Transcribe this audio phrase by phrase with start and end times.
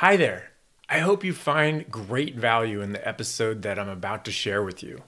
[0.00, 0.52] Hi there.
[0.88, 4.82] I hope you find great value in the episode that I'm about to share with
[4.82, 5.02] you.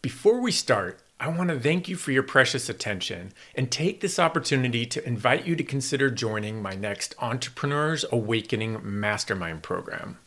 [0.00, 4.20] Before we start, I want to thank you for your precious attention and take this
[4.20, 10.18] opportunity to invite you to consider joining my next Entrepreneurs Awakening Mastermind program.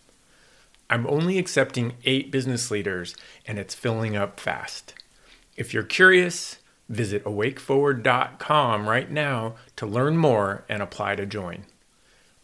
[0.89, 3.15] I'm only accepting eight business leaders
[3.47, 4.93] and it's filling up fast.
[5.55, 6.57] If you're curious,
[6.89, 11.63] visit awakeforward.com right now to learn more and apply to join.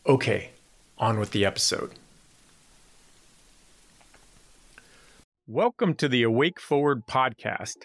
[0.08, 0.51] Okay,
[1.02, 1.92] on with the episode.
[5.48, 7.78] Welcome to the Awake Forward podcast.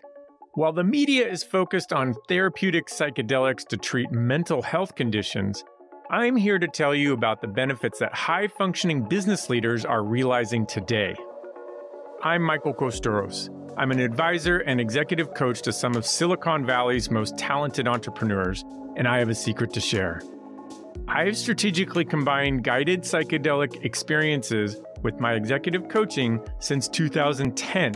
[0.53, 5.65] While the media is focused on therapeutic psychedelics to treat mental health conditions,
[6.11, 10.67] I'm here to tell you about the benefits that high functioning business leaders are realizing
[10.67, 11.17] today.
[12.23, 13.49] I'm Michael Costuros.
[13.79, 18.63] I'm an advisor and executive coach to some of Silicon Valley's most talented entrepreneurs,
[18.97, 20.21] and I have a secret to share.
[21.09, 27.95] I've strategically combined guided psychedelic experiences with my executive coaching since 2010.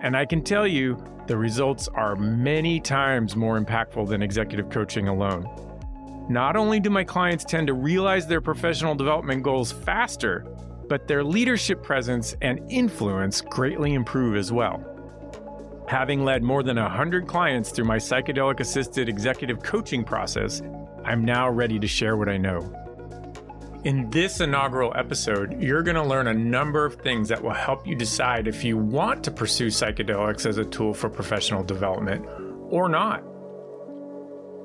[0.00, 5.08] And I can tell you, the results are many times more impactful than executive coaching
[5.08, 5.48] alone.
[6.28, 10.44] Not only do my clients tend to realize their professional development goals faster,
[10.88, 14.84] but their leadership presence and influence greatly improve as well.
[15.88, 20.62] Having led more than 100 clients through my psychedelic assisted executive coaching process,
[21.04, 22.60] I'm now ready to share what I know.
[23.84, 27.84] In this inaugural episode, you're going to learn a number of things that will help
[27.84, 32.24] you decide if you want to pursue psychedelics as a tool for professional development
[32.70, 33.24] or not.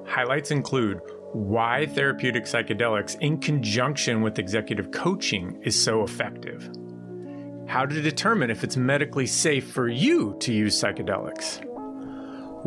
[0.06, 1.02] Highlights include
[1.34, 6.70] why therapeutic psychedelics in conjunction with executive coaching is so effective,
[7.68, 11.67] how to determine if it's medically safe for you to use psychedelics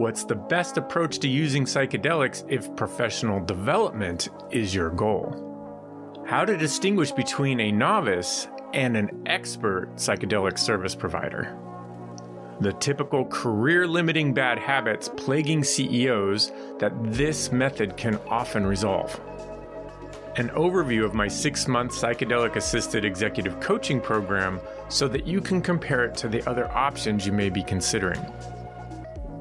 [0.01, 6.25] What's the best approach to using psychedelics if professional development is your goal?
[6.27, 11.55] How to distinguish between a novice and an expert psychedelic service provider.
[12.63, 19.21] The typical career limiting bad habits plaguing CEOs that this method can often resolve.
[20.37, 25.61] An overview of my six month psychedelic assisted executive coaching program so that you can
[25.61, 28.25] compare it to the other options you may be considering.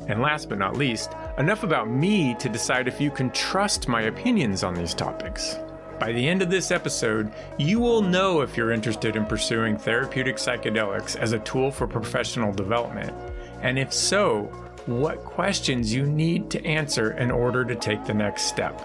[0.09, 4.01] And last but not least, enough about me to decide if you can trust my
[4.01, 5.55] opinions on these topics.
[5.99, 10.37] By the end of this episode, you will know if you're interested in pursuing therapeutic
[10.37, 13.13] psychedelics as a tool for professional development,
[13.61, 14.43] and if so,
[14.87, 18.79] what questions you need to answer in order to take the next step.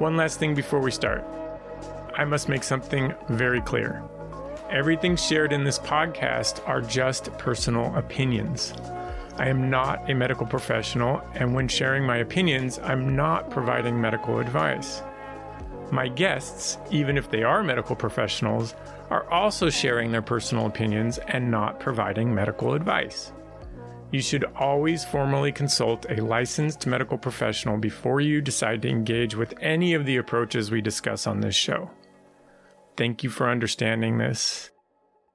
[0.00, 1.24] One last thing before we start
[2.16, 4.02] I must make something very clear.
[4.70, 8.72] Everything shared in this podcast are just personal opinions.
[9.38, 14.38] I am not a medical professional, and when sharing my opinions, I'm not providing medical
[14.38, 15.02] advice.
[15.92, 18.74] My guests, even if they are medical professionals,
[19.10, 23.32] are also sharing their personal opinions and not providing medical advice.
[24.10, 29.54] You should always formally consult a licensed medical professional before you decide to engage with
[29.60, 31.90] any of the approaches we discuss on this show.
[32.96, 34.70] Thank you for understanding this.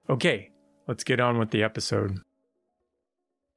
[0.10, 0.50] Okay,
[0.88, 2.20] let's get on with the episode.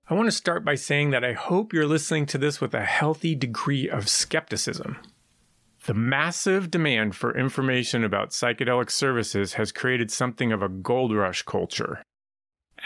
[0.07, 2.85] I want to start by saying that I hope you're listening to this with a
[2.85, 4.99] healthy degree of skepticism.
[5.87, 11.41] The massive demand for information about psychedelic services has created something of a gold rush
[11.43, 12.03] culture.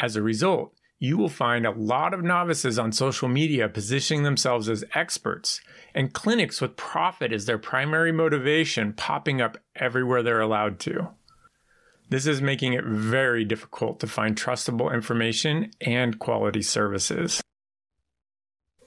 [0.01, 4.69] As a result, you will find a lot of novices on social media positioning themselves
[4.69, 5.61] as experts,
[5.97, 11.09] and clinics with profit as their primary motivation popping up everywhere they're allowed to.
[12.11, 17.43] This is making it very difficult to find trustable information and quality services.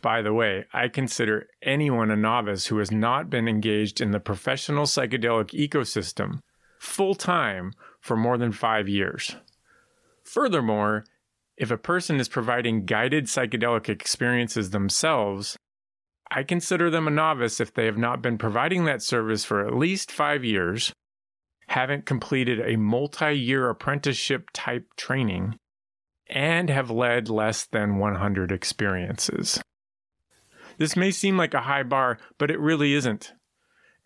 [0.02, 4.20] By the way, I consider anyone a novice who has not been engaged in the
[4.20, 6.40] professional psychedelic ecosystem
[6.80, 9.36] full time for more than five years.
[10.24, 11.04] Furthermore,
[11.58, 15.56] if a person is providing guided psychedelic experiences themselves,
[16.32, 19.76] I consider them a novice if they have not been providing that service for at
[19.76, 20.92] least five years
[21.72, 25.56] haven't completed a multi year apprenticeship type training,
[26.28, 29.62] and have led less than 100 experiences.
[30.78, 33.32] This may seem like a high bar, but it really isn't.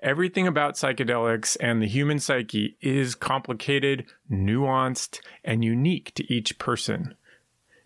[0.04, 7.16] Everything about psychedelics and the human psyche is complicated, nuanced, and unique to each person.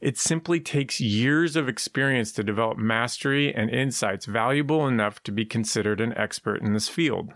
[0.01, 5.45] It simply takes years of experience to develop mastery and insights valuable enough to be
[5.45, 7.31] considered an expert in this field.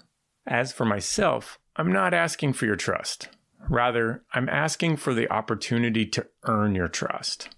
[0.45, 3.29] As for myself, I'm not asking for your trust.
[3.67, 7.49] Rather, I'm asking for the opportunity to earn your trust.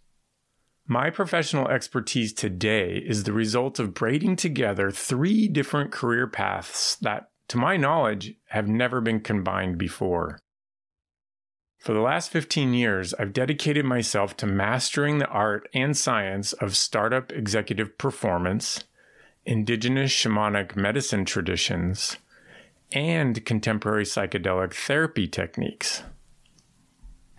[0.88, 7.30] My professional expertise today is the result of braiding together three different career paths that,
[7.50, 10.40] to my knowledge, have never been combined before.
[11.80, 16.78] For the last 15 years, I've dedicated myself to mastering the art and science of
[16.78, 18.84] startup executive performance,
[19.44, 22.18] indigenous shamanic medicine traditions,
[22.92, 26.04] and contemporary psychedelic therapy techniques.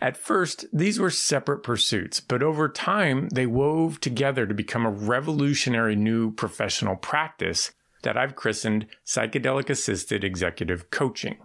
[0.01, 4.91] At first, these were separate pursuits, but over time, they wove together to become a
[4.91, 7.73] revolutionary new professional practice
[8.03, 11.39] that I've christened psychedelic assisted executive coaching.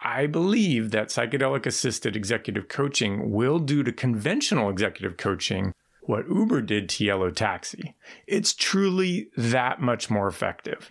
[0.00, 5.72] I believe that psychedelic assisted executive coaching will do to conventional executive coaching
[6.02, 7.94] what Uber did to Yellow Taxi.
[8.26, 10.90] It's truly that much more effective.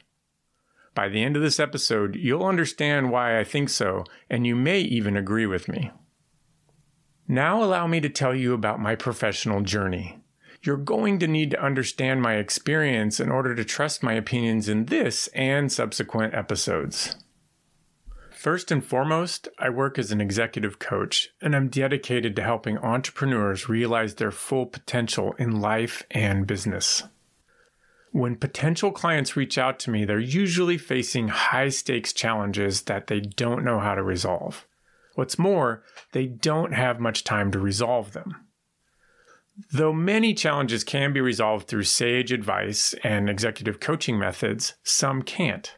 [0.93, 4.81] By the end of this episode, you'll understand why I think so, and you may
[4.81, 5.91] even agree with me.
[7.27, 10.19] Now, allow me to tell you about my professional journey.
[10.63, 14.85] You're going to need to understand my experience in order to trust my opinions in
[14.85, 17.15] this and subsequent episodes.
[18.31, 23.69] First and foremost, I work as an executive coach, and I'm dedicated to helping entrepreneurs
[23.69, 27.03] realize their full potential in life and business.
[28.11, 33.21] When potential clients reach out to me, they're usually facing high stakes challenges that they
[33.21, 34.67] don't know how to resolve.
[35.15, 38.35] What's more, they don't have much time to resolve them.
[39.71, 45.77] Though many challenges can be resolved through sage advice and executive coaching methods, some can't.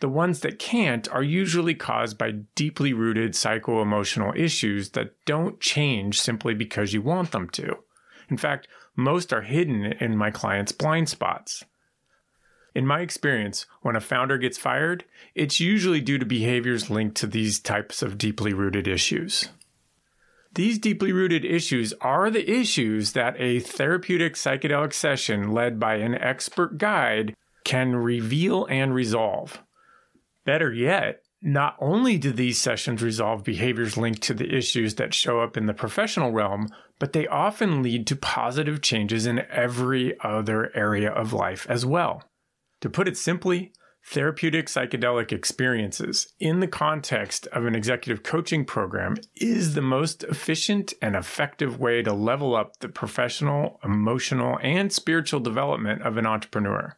[0.00, 5.58] The ones that can't are usually caused by deeply rooted psycho emotional issues that don't
[5.60, 7.78] change simply because you want them to.
[8.28, 11.64] In fact, most are hidden in my clients' blind spots.
[12.74, 17.26] In my experience, when a founder gets fired, it's usually due to behaviors linked to
[17.26, 19.48] these types of deeply rooted issues.
[20.54, 26.14] These deeply rooted issues are the issues that a therapeutic psychedelic session led by an
[26.14, 27.34] expert guide
[27.64, 29.62] can reveal and resolve.
[30.44, 35.40] Better yet, not only do these sessions resolve behaviors linked to the issues that show
[35.40, 36.68] up in the professional realm,
[36.98, 42.22] but they often lead to positive changes in every other area of life as well.
[42.80, 43.72] To put it simply,
[44.08, 50.94] therapeutic psychedelic experiences in the context of an executive coaching program is the most efficient
[51.02, 56.96] and effective way to level up the professional, emotional, and spiritual development of an entrepreneur.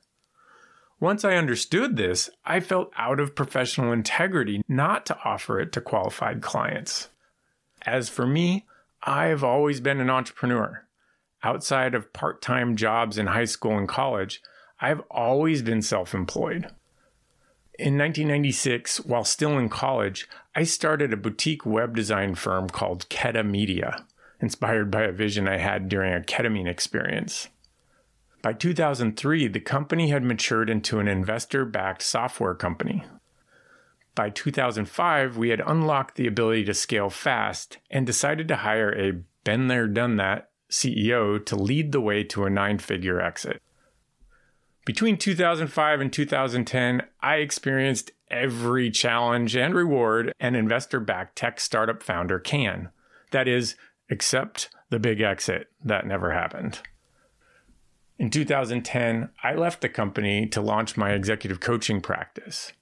[1.01, 5.81] Once I understood this, I felt out of professional integrity not to offer it to
[5.81, 7.09] qualified clients.
[7.87, 8.67] As for me,
[9.03, 10.85] I have always been an entrepreneur.
[11.45, 14.43] Outside of part time jobs in high school and college,
[14.81, 16.67] I've always been self employed.
[17.79, 23.49] In 1996, while still in college, I started a boutique web design firm called Keta
[23.49, 24.05] Media,
[24.41, 27.49] inspired by a vision I had during a ketamine experience.
[28.49, 33.05] By 2003, the company had matured into an investor backed software company.
[34.15, 39.21] By 2005, we had unlocked the ability to scale fast and decided to hire a
[39.45, 43.61] been there, done that CEO to lead the way to a nine figure exit.
[44.87, 52.03] Between 2005 and 2010, I experienced every challenge and reward an investor backed tech startup
[52.03, 52.89] founder can.
[53.31, 53.77] That is,
[54.09, 56.81] except the big exit that never happened.
[58.19, 62.73] In 2010, I left the company to launch my executive coaching practice.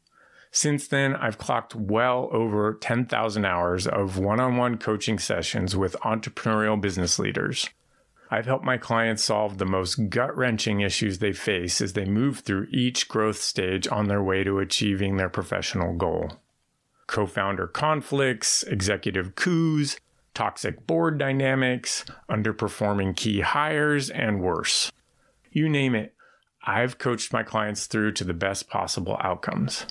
[0.51, 5.95] Since then, I've clocked well over 10,000 hours of one on one coaching sessions with
[6.01, 7.69] entrepreneurial business leaders.
[8.31, 12.39] I've helped my clients solve the most gut wrenching issues they face as they move
[12.39, 16.33] through each growth stage on their way to achieving their professional goal.
[17.07, 19.99] Co founder conflicts, executive coups,
[20.33, 24.91] toxic board dynamics, underperforming key hires, and worse.
[25.57, 26.15] You name it,
[26.67, 29.87] I've coached my clients through to the best possible outcomes.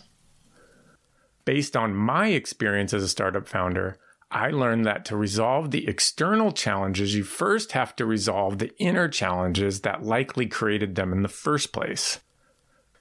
[1.44, 3.98] Based on my experience as a startup founder,
[4.30, 9.08] I learned that to resolve the external challenges, you first have to resolve the inner
[9.08, 12.20] challenges that likely created them in the first place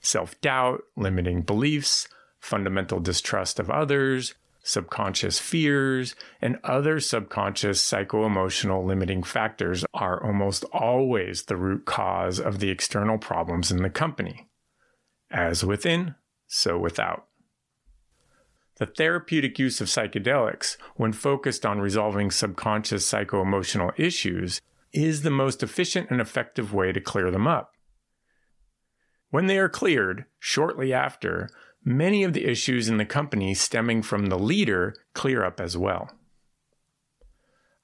[0.01, 2.07] self doubt, limiting beliefs,
[2.39, 4.33] fundamental distrust of others,
[4.65, 12.39] subconscious fears, and other subconscious psycho emotional limiting factors are almost always the root cause
[12.39, 14.49] of the external problems in the company.
[15.29, 16.15] As within,
[16.47, 17.27] so without.
[18.77, 25.61] The therapeutic use of psychedelics, when focused on resolving subconscious psycho-emotional issues, is the most
[25.61, 27.71] efficient and effective way to clear them up.
[29.29, 31.49] When they are cleared, shortly after,
[31.85, 36.09] many of the issues in the company stemming from the leader clear up as well.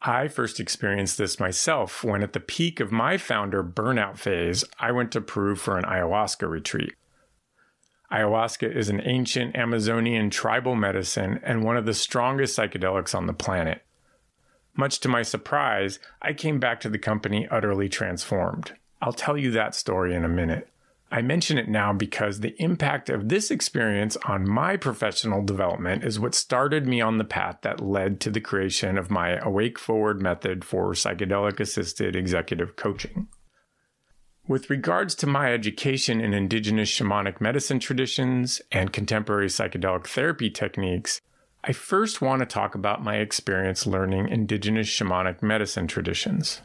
[0.01, 4.91] I first experienced this myself when, at the peak of my founder burnout phase, I
[4.91, 6.95] went to Peru for an ayahuasca retreat.
[8.11, 13.33] Ayahuasca is an ancient Amazonian tribal medicine and one of the strongest psychedelics on the
[13.33, 13.83] planet.
[14.75, 18.73] Much to my surprise, I came back to the company utterly transformed.
[19.01, 20.67] I'll tell you that story in a minute.
[21.13, 26.21] I mention it now because the impact of this experience on my professional development is
[26.21, 30.21] what started me on the path that led to the creation of my Awake Forward
[30.21, 33.27] method for psychedelic assisted executive coaching.
[34.47, 41.19] With regards to my education in indigenous shamanic medicine traditions and contemporary psychedelic therapy techniques,
[41.63, 46.61] I first want to talk about my experience learning indigenous shamanic medicine traditions.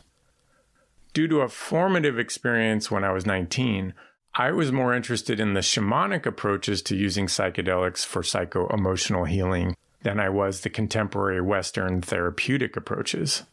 [1.12, 3.92] Due to a formative experience when I was 19,
[4.38, 9.74] I was more interested in the shamanic approaches to using psychedelics for psycho emotional healing
[10.02, 13.44] than I was the contemporary Western therapeutic approaches.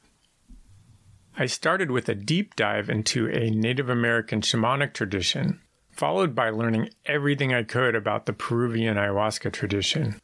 [1.37, 6.89] I started with a deep dive into a Native American shamanic tradition, followed by learning
[7.05, 10.19] everything I could about the Peruvian ayahuasca tradition.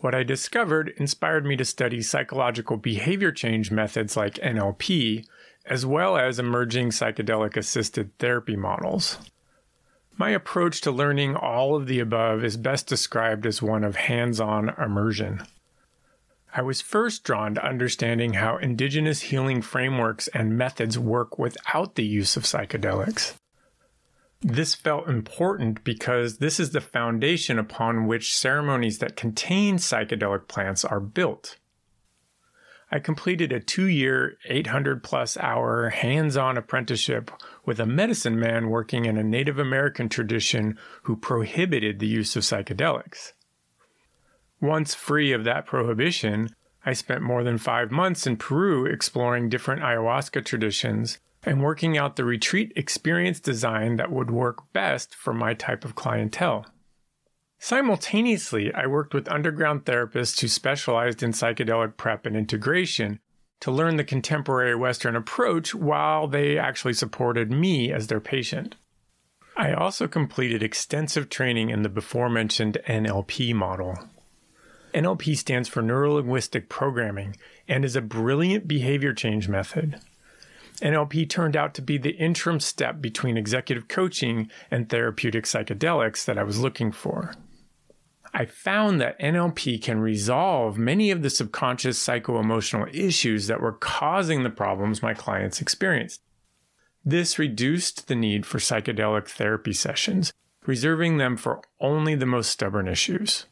[0.00, 5.24] What I discovered inspired me to study psychological behavior change methods like NLP,
[5.64, 9.16] as well as emerging psychedelic assisted therapy models.
[10.16, 14.40] My approach to learning all of the above is best described as one of hands
[14.40, 15.42] on immersion.
[16.54, 22.04] I was first drawn to understanding how indigenous healing frameworks and methods work without the
[22.04, 23.34] use of psychedelics.
[24.42, 30.84] This felt important because this is the foundation upon which ceremonies that contain psychedelic plants
[30.84, 31.56] are built.
[32.94, 37.30] I completed a two year, 800 plus hour hands on apprenticeship
[37.64, 42.42] with a medicine man working in a Native American tradition who prohibited the use of
[42.42, 43.32] psychedelics.
[44.60, 46.50] Once free of that prohibition,
[46.84, 52.16] I spent more than five months in Peru exploring different ayahuasca traditions and working out
[52.16, 56.66] the retreat experience design that would work best for my type of clientele.
[57.64, 63.20] Simultaneously, I worked with underground therapists who specialized in psychedelic prep and integration
[63.60, 68.74] to learn the contemporary Western approach while they actually supported me as their patient.
[69.56, 73.96] I also completed extensive training in the before mentioned NLP model.
[74.92, 77.36] NLP stands for Neuro Linguistic Programming
[77.68, 80.00] and is a brilliant behavior change method.
[80.80, 86.38] NLP turned out to be the interim step between executive coaching and therapeutic psychedelics that
[86.38, 87.36] I was looking for.
[88.34, 93.72] I found that NLP can resolve many of the subconscious psycho emotional issues that were
[93.72, 96.22] causing the problems my clients experienced.
[97.04, 100.32] This reduced the need for psychedelic therapy sessions,
[100.64, 103.46] reserving them for only the most stubborn issues.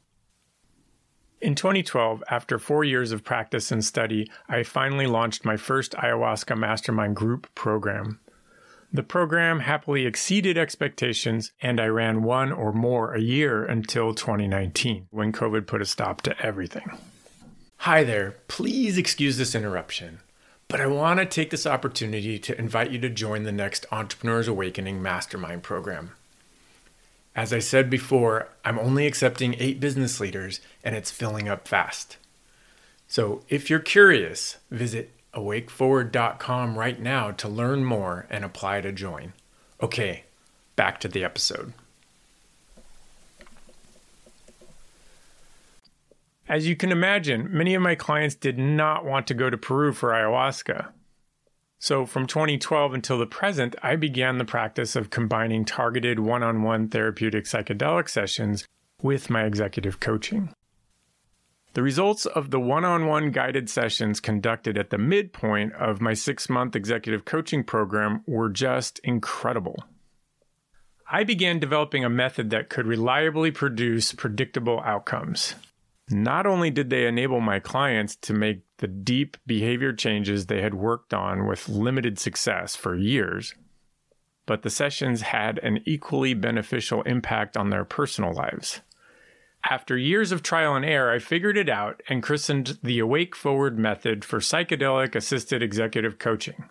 [1.43, 6.57] In 2012, after four years of practice and study, I finally launched my first ayahuasca
[6.57, 8.21] mastermind group program.
[8.93, 15.07] The program happily exceeded expectations, and I ran one or more a year until 2019,
[15.11, 16.99] when COVID put a stop to everything.
[17.79, 20.19] Hi there, please excuse this interruption,
[20.67, 24.49] but I want to take this opportunity to invite you to join the next Entrepreneurs
[24.49, 26.11] Awakening Mastermind program.
[27.37, 32.17] As I said before, I'm only accepting eight business leaders, and it's filling up fast.
[33.07, 39.33] So if you're curious, visit awakeforward.com right now to learn more and apply to join.
[39.83, 40.25] Okay,
[40.77, 41.73] back to the episode.
[46.49, 49.93] As you can imagine, many of my clients did not want to go to Peru
[49.93, 50.89] for ayahuasca.
[51.79, 56.63] So, from 2012 until the present, I began the practice of combining targeted one on
[56.63, 58.67] one therapeutic psychedelic sessions
[59.01, 60.53] with my executive coaching.
[61.73, 66.15] The results of the one on one guided sessions conducted at the midpoint of my
[66.15, 69.85] six month executive coaching program were just incredible.
[71.13, 75.55] I began developing a method that could reliably produce predictable outcomes.
[76.09, 80.75] Not only did they enable my clients to make the deep behavior changes they had
[80.75, 83.55] worked on with limited success for years,
[84.45, 88.81] but the sessions had an equally beneficial impact on their personal lives.
[89.69, 93.79] After years of trial and error, I figured it out and christened the Awake Forward
[93.79, 96.65] method for psychedelic assisted executive coaching.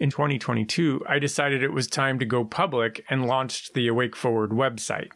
[0.00, 4.50] In 2022, I decided it was time to go public and launched the Awake Forward
[4.50, 5.10] website.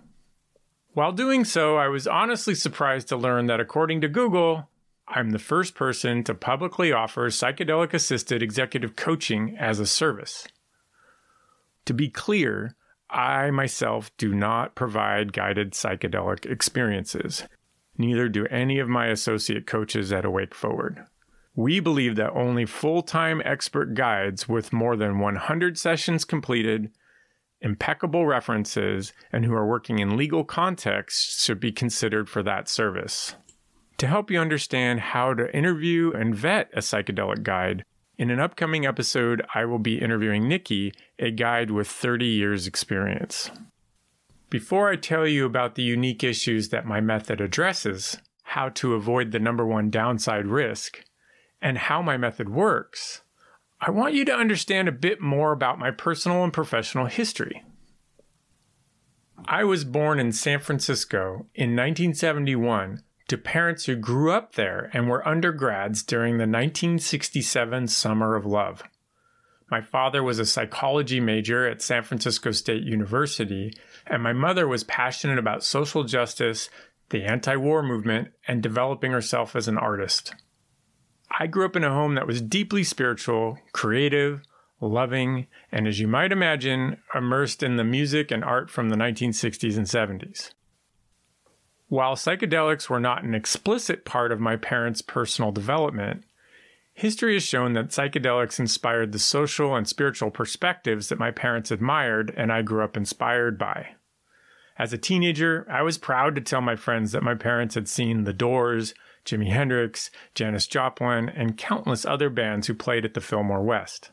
[0.92, 4.68] While doing so, I was honestly surprised to learn that according to Google,
[5.08, 10.46] I'm the first person to publicly offer psychedelic assisted executive coaching as a service.
[11.86, 12.76] To be clear,
[13.10, 17.44] I myself do not provide guided psychedelic experiences.
[17.96, 21.04] Neither do any of my associate coaches at Awake Forward.
[21.54, 26.90] We believe that only full time expert guides with more than 100 sessions completed
[27.64, 33.34] impeccable references, and who are working in legal contexts should be considered for that service.
[33.98, 37.82] To help you understand how to interview and vet a psychedelic guide,
[38.18, 43.50] in an upcoming episode, I will be interviewing Nikki, a guide with 30 years' experience.
[44.50, 49.32] Before I tell you about the unique issues that my method addresses, how to avoid
[49.32, 51.04] the number one downside risk,
[51.60, 53.22] and how my method works,
[53.80, 57.62] I want you to understand a bit more about my personal and professional history.
[59.46, 65.08] I was born in San Francisco in 1971 to parents who grew up there and
[65.08, 68.84] were undergrads during the 1967 Summer of Love.
[69.74, 73.76] My father was a psychology major at San Francisco State University,
[74.06, 76.70] and my mother was passionate about social justice,
[77.10, 80.32] the anti war movement, and developing herself as an artist.
[81.40, 84.42] I grew up in a home that was deeply spiritual, creative,
[84.80, 89.76] loving, and as you might imagine, immersed in the music and art from the 1960s
[89.76, 90.52] and 70s.
[91.88, 96.22] While psychedelics were not an explicit part of my parents' personal development,
[96.94, 102.32] history has shown that psychedelics inspired the social and spiritual perspectives that my parents admired
[102.36, 103.96] and I grew up inspired by.
[104.78, 108.24] As a teenager, I was proud to tell my friends that my parents had seen
[108.24, 113.62] The Doors, Jimi Hendrix, Janis Joplin, and countless other bands who played at the Fillmore
[113.62, 114.10] West.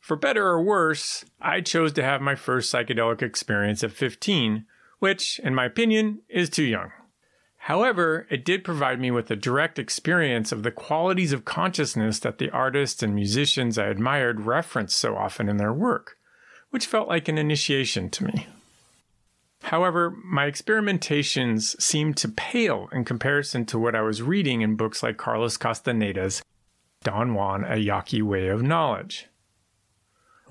[0.00, 4.64] For better or worse, I chose to have my first psychedelic experience at 15
[4.98, 6.90] which, in my opinion, is too young.
[7.66, 12.38] However, it did provide me with a direct experience of the qualities of consciousness that
[12.38, 16.16] the artists and musicians I admired referenced so often in their work,
[16.70, 18.46] which felt like an initiation to me.
[19.64, 25.02] However, my experimentations seemed to pale in comparison to what I was reading in books
[25.02, 26.44] like Carlos Castaneda's
[27.02, 29.26] Don Juan, A Yaqui Way of Knowledge.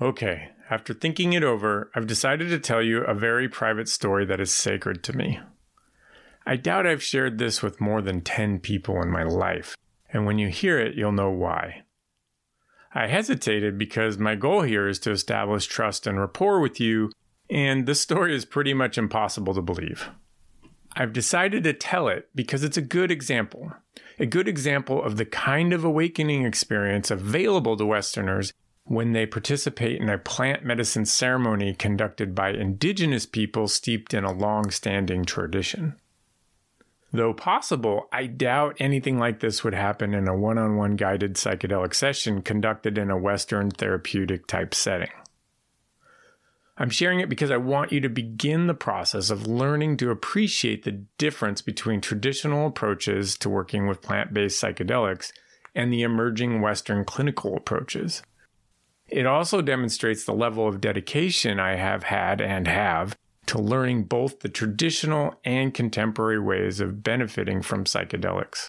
[0.02, 4.38] Okay, after thinking it over, I've decided to tell you a very private story that
[4.38, 5.40] is sacred to me.
[6.48, 9.76] I doubt I've shared this with more than 10 people in my life,
[10.12, 11.82] and when you hear it, you'll know why.
[12.94, 17.10] I hesitated because my goal here is to establish trust and rapport with you,
[17.50, 20.08] and this story is pretty much impossible to believe.
[20.94, 23.72] I've decided to tell it because it's a good example,
[24.18, 28.52] a good example of the kind of awakening experience available to Westerners
[28.84, 34.32] when they participate in a plant medicine ceremony conducted by indigenous people steeped in a
[34.32, 35.96] long standing tradition.
[37.16, 41.36] Though possible, I doubt anything like this would happen in a one on one guided
[41.36, 45.08] psychedelic session conducted in a Western therapeutic type setting.
[46.76, 50.84] I'm sharing it because I want you to begin the process of learning to appreciate
[50.84, 55.32] the difference between traditional approaches to working with plant based psychedelics
[55.74, 58.22] and the emerging Western clinical approaches.
[59.08, 64.40] It also demonstrates the level of dedication I have had and have to learning both
[64.40, 68.68] the traditional and contemporary ways of benefiting from psychedelics.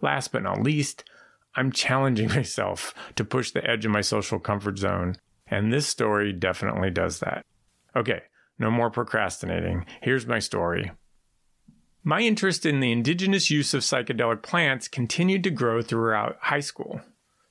[0.00, 1.04] Last but not least,
[1.54, 5.16] I'm challenging myself to push the edge of my social comfort zone,
[5.46, 7.44] and this story definitely does that.
[7.94, 8.22] Okay,
[8.58, 9.84] no more procrastinating.
[10.00, 10.92] Here's my story.
[12.04, 17.00] My interest in the indigenous use of psychedelic plants continued to grow throughout high school.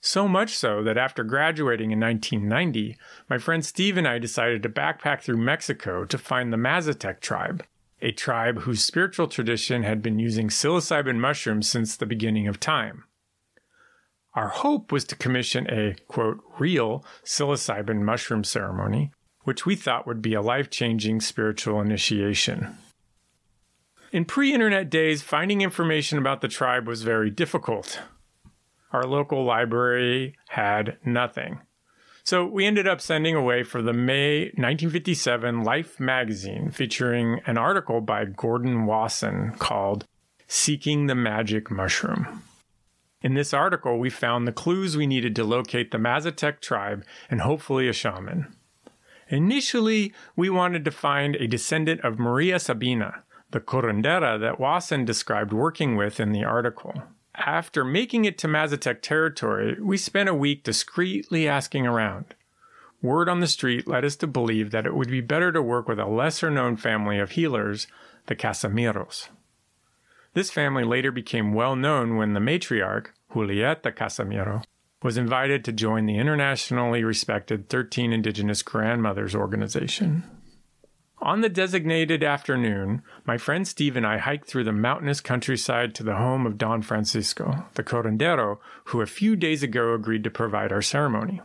[0.04, 2.98] So much so that after graduating in 1990,
[3.30, 7.64] my friend Steve and I decided to backpack through Mexico to find the Mazatec tribe,
[8.02, 13.04] a tribe whose spiritual tradition had been using psilocybin mushrooms since the beginning of time.
[14.34, 19.12] Our hope was to commission a, quote, real psilocybin mushroom ceremony,
[19.44, 22.76] which we thought would be a life changing spiritual initiation.
[24.12, 28.00] In pre internet days, finding information about the tribe was very difficult
[28.92, 31.60] our local library had nothing.
[32.24, 38.00] So we ended up sending away for the May 1957 Life magazine featuring an article
[38.00, 40.06] by Gordon Wasson called
[40.48, 42.44] Seeking the Magic Mushroom.
[43.22, 47.42] In this article, we found the clues we needed to locate the Mazatec tribe and
[47.42, 48.56] hopefully a shaman.
[49.30, 55.54] Initially, we wanted to find a descendant of Maria Sabina, the curandera that Wasson described
[55.54, 57.04] working with in the article.
[57.46, 62.36] After making it to Mazatec territory, we spent a week discreetly asking around.
[63.02, 65.88] Word on the street led us to believe that it would be better to work
[65.88, 67.88] with a lesser known family of healers,
[68.28, 69.30] the Casimiros.
[70.34, 74.62] This family later became well known when the matriarch, Julieta Casimiro,
[75.02, 80.24] was invited to join the internationally respected 13 Indigenous Grandmothers Organization.
[81.24, 86.04] On the designated afternoon, my friend Steve and I hiked through the mountainous countryside to
[86.04, 90.72] the home of Don Francisco, the curandero, who a few days ago agreed to provide
[90.72, 91.40] our ceremony.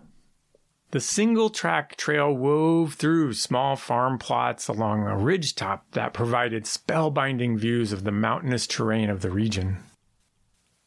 [0.93, 6.65] The single track trail wove through small farm plots along a ridge top that provided
[6.65, 9.79] spellbinding views of the mountainous terrain of the region.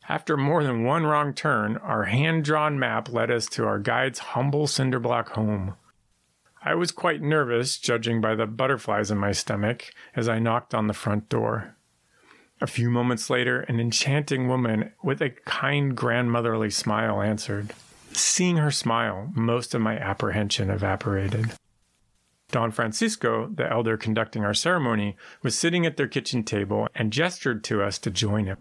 [0.07, 4.17] After more than one wrong turn, our hand drawn map led us to our guide's
[4.17, 5.75] humble cinderblock home.
[6.61, 10.87] I was quite nervous, judging by the butterflies in my stomach, as I knocked on
[10.87, 11.77] the front door.
[12.61, 17.73] A few moments later, an enchanting woman with a kind grandmotherly smile answered.
[18.11, 21.51] Seeing her smile, most of my apprehension evaporated.
[22.51, 27.63] Don Francisco, the elder conducting our ceremony, was sitting at their kitchen table and gestured
[27.65, 28.57] to us to join him.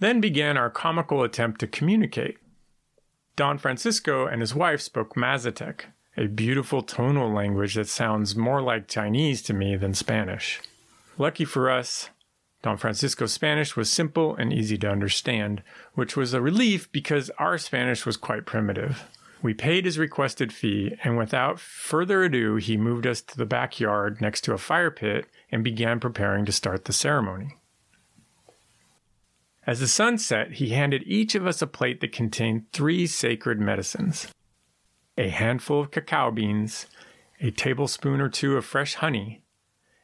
[0.00, 2.38] Then began our comical attempt to communicate.
[3.36, 5.82] Don Francisco and his wife spoke Mazatec,
[6.16, 10.60] a beautiful tonal language that sounds more like Chinese to me than Spanish.
[11.18, 12.10] Lucky for us,
[12.62, 15.62] Don Francisco's Spanish was simple and easy to understand,
[15.94, 19.04] which was a relief because our Spanish was quite primitive.
[19.42, 24.20] We paid his requested fee, and without further ado, he moved us to the backyard
[24.20, 27.56] next to a fire pit and began preparing to start the ceremony.
[29.66, 33.58] As the sun set, he handed each of us a plate that contained three sacred
[33.58, 34.28] medicines
[35.16, 36.86] a handful of cacao beans,
[37.40, 39.42] a tablespoon or two of fresh honey,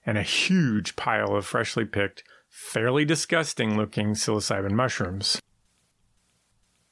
[0.07, 5.40] and a huge pile of freshly picked, fairly disgusting looking psilocybin mushrooms.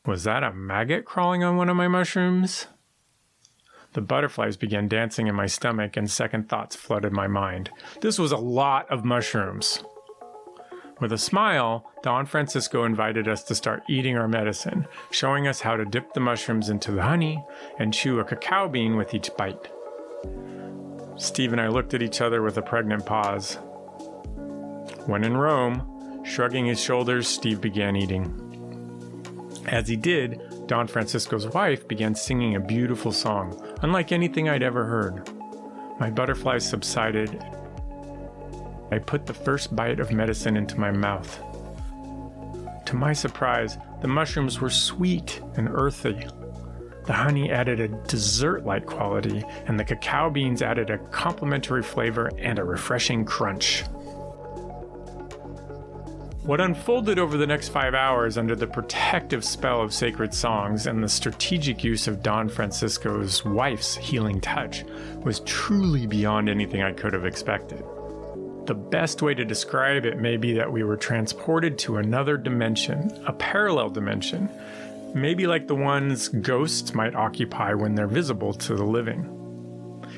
[0.07, 2.67] Was that a maggot crawling on one of my mushrooms?
[3.95, 7.71] The butterflies began dancing in my stomach, and second thoughts flooded my mind.
[8.01, 9.83] This was a lot of mushrooms.
[11.01, 15.77] With a smile, Don Francisco invited us to start eating our medicine, showing us how
[15.77, 17.45] to dip the mushrooms into the honey
[17.79, 19.71] and chew a cacao bean with each bite.
[21.17, 23.59] Steve and I looked at each other with a pregnant pause.
[25.07, 28.45] When in Rome, shrugging his shoulders, Steve began eating.
[29.67, 34.85] As he did, Don Francisco's wife began singing a beautiful song, unlike anything I'd ever
[34.85, 35.31] heard.
[36.01, 37.43] My butterflies subsided
[38.91, 41.41] I put the first bite of medicine into my mouth.
[42.87, 46.27] To my surprise, the mushrooms were sweet and earthy.
[47.05, 52.31] The honey added a dessert like quality, and the cacao beans added a complementary flavor
[52.39, 53.85] and a refreshing crunch.
[56.43, 61.05] What unfolded over the next five hours under the protective spell of sacred songs and
[61.05, 64.83] the strategic use of Don Francisco's wife's healing touch
[65.25, 67.85] was truly beyond anything I could have expected.
[68.69, 73.11] The best way to describe it may be that we were transported to another dimension,
[73.27, 74.51] a parallel dimension,
[75.15, 79.25] maybe like the ones ghosts might occupy when they're visible to the living.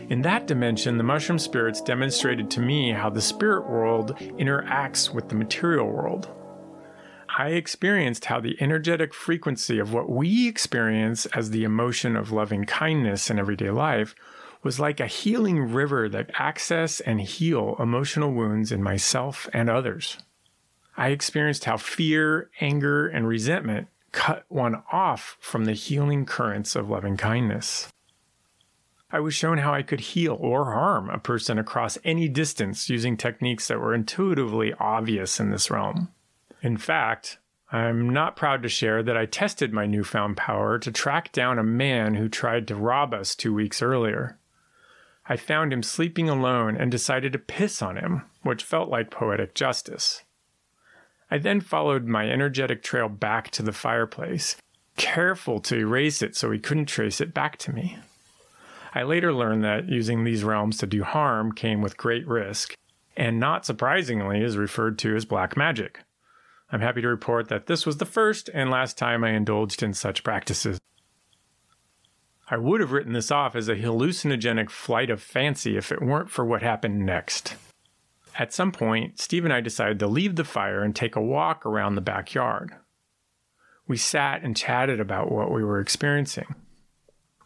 [0.09, 5.29] In that dimension, the mushroom spirits demonstrated to me how the spirit world interacts with
[5.29, 6.29] the material world.
[7.39, 12.65] I experienced how the energetic frequency of what we experience as the emotion of loving
[12.65, 14.17] kindness in everyday life
[14.62, 20.18] was like a healing river that access and heal emotional wounds in myself and others.
[20.96, 26.90] I experienced how fear, anger, and resentment cut one off from the healing currents of
[26.90, 27.88] loving kindness.
[29.12, 33.16] I was shown how I could heal or harm a person across any distance using
[33.16, 36.11] techniques that were intuitively obvious in this realm.
[36.62, 37.38] In fact,
[37.73, 41.64] I'm not proud to share that I tested my newfound power to track down a
[41.64, 44.38] man who tried to rob us two weeks earlier.
[45.31, 49.55] I found him sleeping alone and decided to piss on him, which felt like poetic
[49.55, 50.25] justice.
[51.31, 54.57] I then followed my energetic trail back to the fireplace,
[54.97, 57.99] careful to erase it so he couldn't trace it back to me.
[58.93, 62.75] I later learned that using these realms to do harm came with great risk,
[63.16, 66.01] and not surprisingly is referred to as black magic.
[66.73, 69.95] I'm happy to report that this was the first and last time I indulged in
[69.95, 70.81] such practices.
[72.53, 76.31] I would have written this off as a hallucinogenic flight of fancy if it weren't
[76.31, 77.55] for what happened next.
[78.37, 81.65] At some point, Steve and I decided to leave the fire and take a walk
[81.65, 82.75] around the backyard.
[83.87, 86.55] We sat and chatted about what we were experiencing.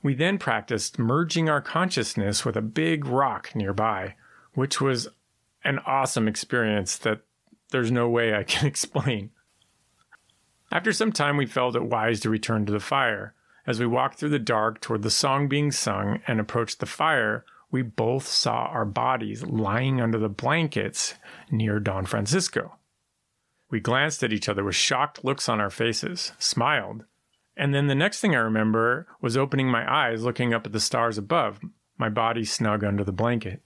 [0.03, 4.15] We then practiced merging our consciousness with a big rock nearby,
[4.55, 5.09] which was
[5.65, 7.21] an awesome experience that
[7.71, 9.31] there's no way I can explain.
[10.73, 13.35] After some time, we felt it wise to return to the fire.
[13.67, 17.45] As we walked through the dark toward the song being sung and approached the fire,
[17.71, 21.15] we both saw our bodies lying under the blankets
[21.51, 22.77] near Don Francisco.
[23.71, 27.05] We glanced at each other with shocked looks on our faces, smiled,
[27.57, 30.81] and then the next thing I remember was opening my eyes looking up at the
[30.81, 31.61] stars above,
[31.97, 33.63] my body snug under the blanket.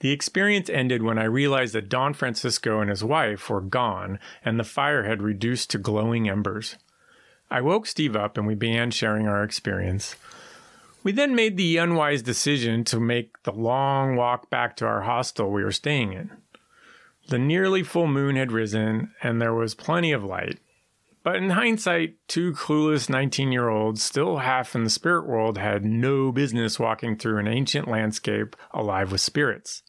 [0.00, 4.58] The experience ended when I realized that Don Francisco and his wife were gone and
[4.58, 6.76] the fire had reduced to glowing embers.
[7.50, 10.16] I woke Steve up and we began sharing our experience.
[11.02, 15.50] We then made the unwise decision to make the long walk back to our hostel
[15.50, 16.30] we were staying in.
[17.28, 20.58] The nearly full moon had risen, and there was plenty of light.
[21.22, 25.84] But in hindsight, two clueless 19 year olds, still half in the spirit world, had
[25.84, 29.82] no business walking through an ancient landscape alive with spirits.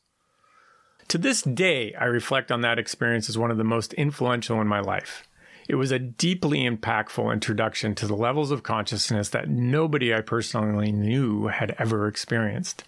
[1.08, 4.67] To this day, I reflect on that experience as one of the most influential in
[4.67, 5.29] my life.
[5.69, 10.91] It was a deeply impactful introduction to the levels of consciousness that nobody I personally
[10.91, 12.86] knew had ever experienced.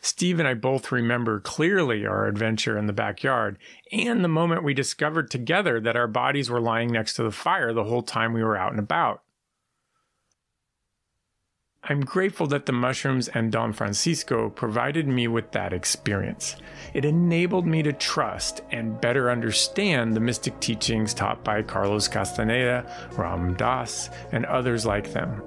[0.00, 3.58] Steve and I both remember clearly our adventure in the backyard
[3.92, 7.74] and the moment we discovered together that our bodies were lying next to the fire
[7.74, 9.22] the whole time we were out and about.
[11.90, 16.56] I'm grateful that the mushrooms and Don Francisco provided me with that experience.
[16.92, 22.84] It enabled me to trust and better understand the mystic teachings taught by Carlos Castaneda,
[23.12, 25.42] Ram Dass, and others like them.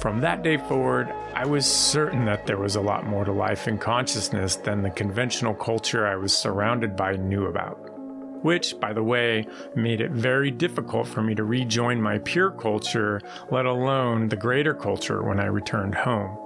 [0.00, 3.68] From that day forward, I was certain that there was a lot more to life
[3.68, 7.95] and consciousness than the conventional culture I was surrounded by knew about.
[8.42, 13.20] Which, by the way, made it very difficult for me to rejoin my pure culture,
[13.50, 16.38] let alone the greater culture, when I returned home.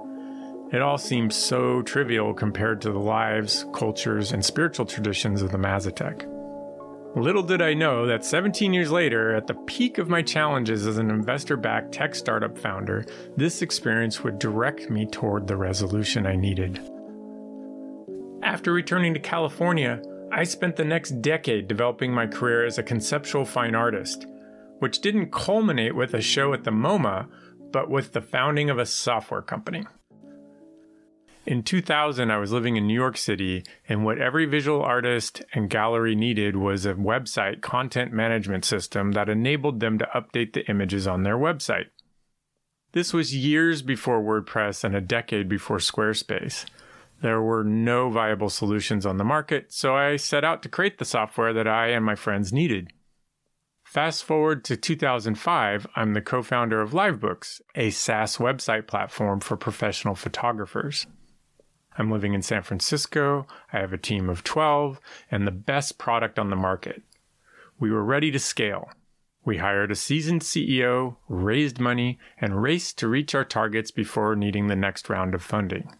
[0.71, 5.57] It all seemed so trivial compared to the lives, cultures, and spiritual traditions of the
[5.57, 6.27] Mazatec.
[7.13, 10.97] Little did I know that 17 years later, at the peak of my challenges as
[10.97, 16.37] an investor backed tech startup founder, this experience would direct me toward the resolution I
[16.37, 16.79] needed.
[18.41, 20.01] After returning to California,
[20.33, 24.25] I spent the next decade developing my career as a conceptual fine artist,
[24.79, 27.27] which didn't culminate with a show at the MoMA,
[27.71, 29.85] but with the founding of a software company.
[31.45, 35.69] In 2000, I was living in New York City, and what every visual artist and
[35.69, 41.07] gallery needed was a website content management system that enabled them to update the images
[41.07, 41.87] on their website.
[42.93, 46.65] This was years before WordPress and a decade before Squarespace.
[47.21, 51.05] There were no viable solutions on the market, so I set out to create the
[51.05, 52.91] software that I and my friends needed.
[53.83, 59.55] Fast forward to 2005, I'm the co founder of Livebooks, a SaaS website platform for
[59.55, 61.05] professional photographers.
[61.97, 63.45] I'm living in San Francisco.
[63.71, 67.03] I have a team of 12 and the best product on the market.
[67.79, 68.89] We were ready to scale.
[69.43, 74.67] We hired a seasoned CEO, raised money, and raced to reach our targets before needing
[74.67, 75.91] the next round of funding.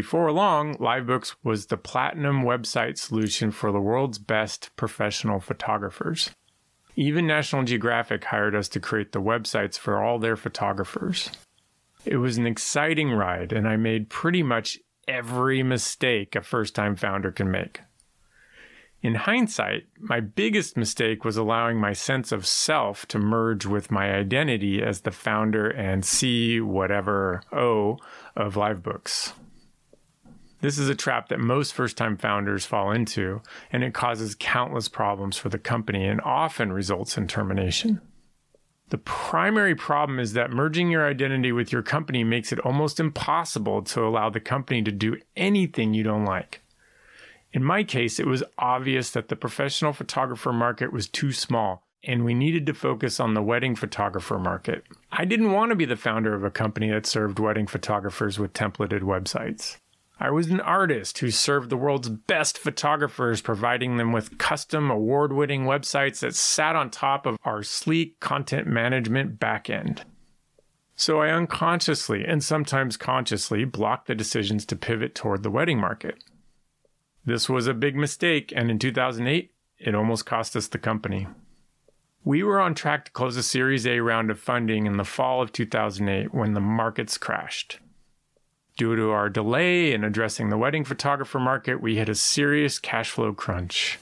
[0.00, 6.30] Before long, Livebooks was the platinum website solution for the world's best professional photographers.
[6.96, 11.30] Even National Geographic hired us to create the websites for all their photographers.
[12.06, 16.96] It was an exciting ride, and I made pretty much every mistake a first time
[16.96, 17.82] founder can make.
[19.02, 24.14] In hindsight, my biggest mistake was allowing my sense of self to merge with my
[24.14, 27.98] identity as the founder and C whatever O
[28.34, 29.34] of Livebooks.
[30.60, 33.40] This is a trap that most first time founders fall into,
[33.72, 38.00] and it causes countless problems for the company and often results in termination.
[38.90, 43.82] The primary problem is that merging your identity with your company makes it almost impossible
[43.82, 46.60] to allow the company to do anything you don't like.
[47.52, 52.24] In my case, it was obvious that the professional photographer market was too small and
[52.24, 54.84] we needed to focus on the wedding photographer market.
[55.12, 58.54] I didn't want to be the founder of a company that served wedding photographers with
[58.54, 59.76] templated websites.
[60.22, 65.32] I was an artist who served the world's best photographers, providing them with custom award
[65.32, 70.02] winning websites that sat on top of our sleek content management backend.
[70.94, 76.22] So I unconsciously and sometimes consciously blocked the decisions to pivot toward the wedding market.
[77.24, 81.28] This was a big mistake, and in 2008, it almost cost us the company.
[82.24, 85.40] We were on track to close a Series A round of funding in the fall
[85.40, 87.78] of 2008 when the markets crashed.
[88.80, 93.10] Due to our delay in addressing the wedding photographer market, we hit a serious cash
[93.10, 93.98] flow crunch.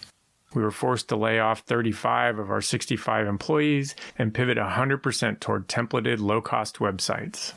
[0.55, 5.67] We were forced to lay off 35 of our 65 employees and pivot 100% toward
[5.67, 7.55] templated low cost websites.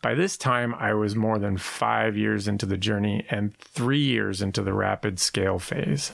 [0.00, 4.40] By this time, I was more than five years into the journey and three years
[4.40, 6.12] into the rapid scale phase.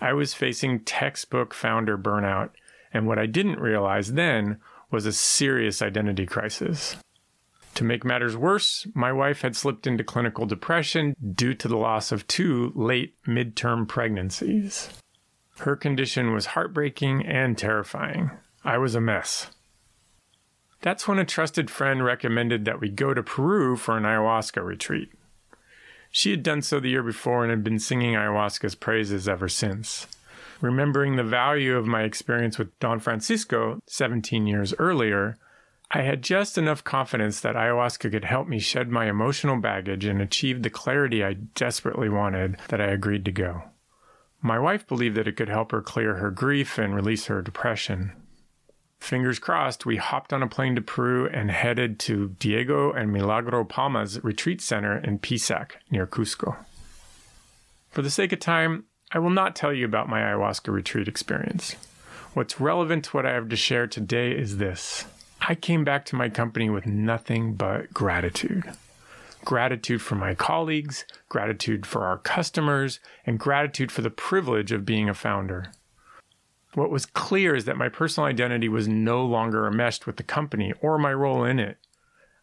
[0.00, 2.50] I was facing textbook founder burnout,
[2.94, 4.58] and what I didn't realize then
[4.92, 6.94] was a serious identity crisis.
[7.78, 12.10] To make matters worse, my wife had slipped into clinical depression due to the loss
[12.10, 14.90] of two late midterm pregnancies.
[15.60, 18.32] Her condition was heartbreaking and terrifying.
[18.64, 19.52] I was a mess.
[20.80, 25.12] That's when a trusted friend recommended that we go to Peru for an ayahuasca retreat.
[26.10, 30.08] She had done so the year before and had been singing ayahuasca's praises ever since.
[30.60, 35.38] Remembering the value of my experience with Don Francisco 17 years earlier,
[35.90, 40.20] I had just enough confidence that ayahuasca could help me shed my emotional baggage and
[40.20, 43.62] achieve the clarity I desperately wanted that I agreed to go.
[44.42, 48.12] My wife believed that it could help her clear her grief and release her depression.
[49.00, 53.64] Fingers crossed, we hopped on a plane to Peru and headed to Diego and Milagro
[53.64, 56.56] Palma's retreat center in Pisac, near Cusco.
[57.90, 61.76] For the sake of time, I will not tell you about my ayahuasca retreat experience.
[62.34, 65.06] What's relevant to what I have to share today is this
[65.40, 68.64] I came back to my company with nothing but gratitude.
[69.44, 75.08] Gratitude for my colleagues, gratitude for our customers, and gratitude for the privilege of being
[75.08, 75.72] a founder.
[76.74, 80.74] What was clear is that my personal identity was no longer enmeshed with the company
[80.80, 81.78] or my role in it.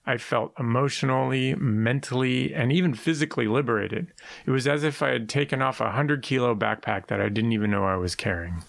[0.07, 4.11] I felt emotionally, mentally, and even physically liberated.
[4.45, 7.53] It was as if I had taken off a 100 kilo backpack that I didn't
[7.53, 8.63] even know I was carrying.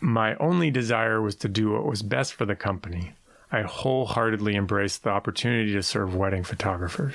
[0.00, 3.12] My only desire was to do what was best for the company.
[3.52, 7.14] I wholeheartedly embraced the opportunity to serve wedding photographers.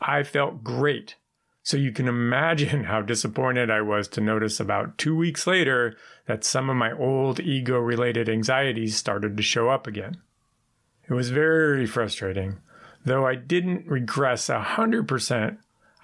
[0.00, 1.16] I felt great
[1.64, 6.44] so you can imagine how disappointed I was to notice about two weeks later that
[6.44, 10.18] some of my old ego related anxieties started to show up again.
[11.08, 12.58] It was very frustrating.
[13.04, 15.56] Though I didn't regress 100%,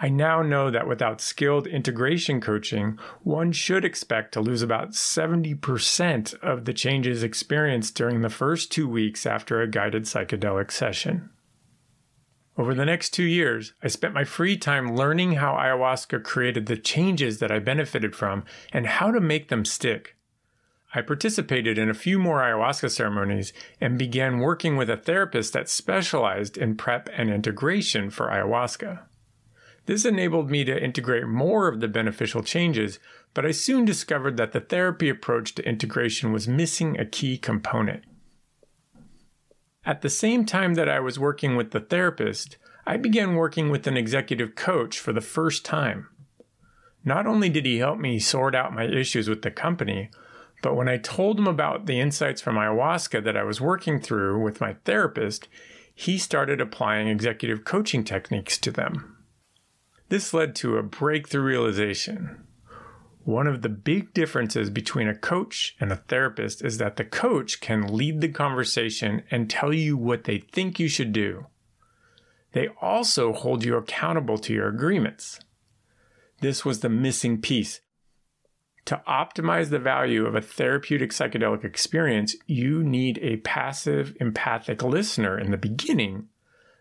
[0.02, 6.34] I now know that without skilled integration coaching, one should expect to lose about 70%
[6.42, 11.28] of the changes experienced during the first two weeks after a guided psychedelic session.
[12.56, 16.78] Over the next two years, I spent my free time learning how ayahuasca created the
[16.78, 20.16] changes that I benefited from and how to make them stick.
[20.94, 25.68] I participated in a few more ayahuasca ceremonies and began working with a therapist that
[25.68, 29.00] specialized in prep and integration for ayahuasca.
[29.86, 32.98] This enabled me to integrate more of the beneficial changes,
[33.34, 38.04] but I soon discovered that the therapy approach to integration was missing a key component.
[39.84, 43.86] At the same time that I was working with the therapist, I began working with
[43.86, 46.08] an executive coach for the first time.
[47.04, 50.10] Not only did he help me sort out my issues with the company,
[50.62, 54.42] but when I told him about the insights from ayahuasca that I was working through
[54.42, 55.48] with my therapist,
[55.94, 59.16] he started applying executive coaching techniques to them.
[60.10, 62.44] This led to a breakthrough realization.
[63.22, 67.60] One of the big differences between a coach and a therapist is that the coach
[67.60, 71.46] can lead the conversation and tell you what they think you should do.
[72.52, 75.38] They also hold you accountable to your agreements.
[76.40, 77.80] This was the missing piece.
[78.86, 85.38] To optimize the value of a therapeutic psychedelic experience, you need a passive, empathic listener
[85.38, 86.30] in the beginning.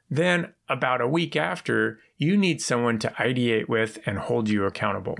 [0.10, 5.17] Then, about a week after, you need someone to ideate with and hold you accountable.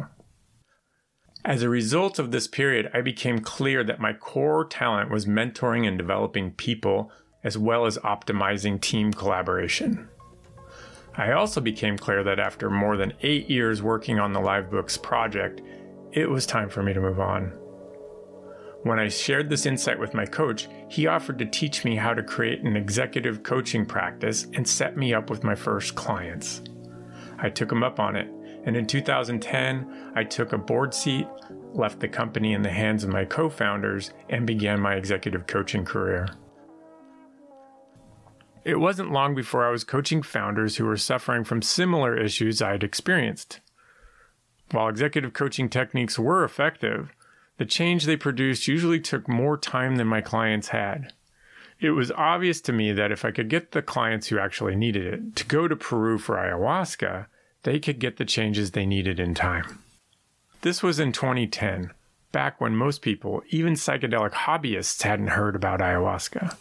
[1.46, 5.88] As a result of this period, I became clear that my core talent was mentoring
[5.88, 7.12] and developing people,
[7.44, 10.10] as well as optimizing team collaboration.
[11.16, 15.62] I also became clear that after more than eight years working on the Livebooks project,
[16.12, 17.59] it was time for me to move on.
[18.84, 22.24] When I shared this insight with my coach, he offered to teach me how to
[22.24, 26.62] create an executive coaching practice and set me up with my first clients.
[27.38, 28.30] I took him up on it
[28.66, 31.28] and in 2010, I took a board seat,
[31.74, 35.86] left the company in the hands of my co founders, and began my executive coaching
[35.86, 36.28] career.
[38.66, 42.72] It wasn't long before I was coaching founders who were suffering from similar issues I
[42.72, 43.62] had experienced.
[44.72, 47.12] While executive coaching techniques were effective,
[47.60, 51.12] the change they produced usually took more time than my clients had.
[51.82, 55.06] It was obvious to me that if I could get the clients who actually needed
[55.06, 57.28] it to go to Peru for ayahuasca,
[57.64, 59.80] they could get the changes they needed in time.
[60.62, 61.92] This was in 2010,
[62.32, 66.56] back when most people, even psychedelic hobbyists, hadn't heard about ayahuasca.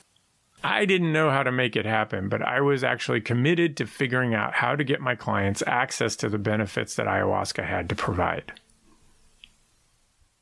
[0.65, 4.35] I didn't know how to make it happen, but I was actually committed to figuring
[4.35, 8.53] out how to get my clients access to the benefits that ayahuasca had to provide.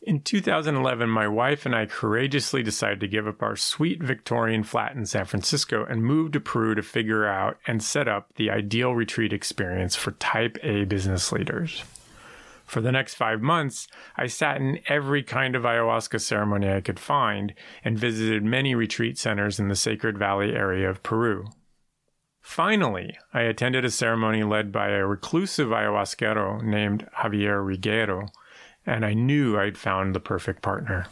[0.06, 4.94] In 2011, my wife and I courageously decided to give up our sweet Victorian flat
[4.94, 8.94] in San Francisco and move to Peru to figure out and set up the ideal
[8.94, 11.82] retreat experience for type A business leaders.
[12.64, 17.00] For the next five months, I sat in every kind of ayahuasca ceremony I could
[17.00, 17.52] find
[17.84, 21.48] and visited many retreat centers in the Sacred Valley area of Peru.
[22.40, 28.28] Finally, I attended a ceremony led by a reclusive ayahuasquero named Javier Regueiro
[28.86, 31.06] and I knew I'd found the perfect partner.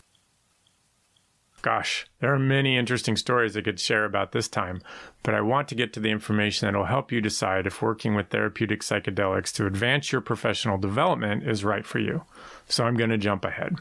[1.65, 4.83] Gosh, there are many interesting stories I could share about this time,
[5.23, 8.15] but I want to get to the information that will help you decide if working
[8.15, 12.25] with therapeutic psychedelics to advance your professional development is right for you.
[12.69, 13.77] So I'm going to jump ahead.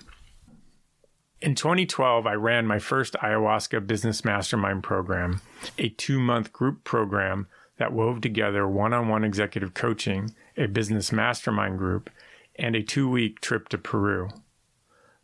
[1.42, 5.42] In 2012, I ran my first ayahuasca business mastermind program,
[5.78, 7.48] a two month group program
[7.80, 12.10] that wove together one on one executive coaching, a business mastermind group,
[12.56, 14.30] and a two week trip to Peru.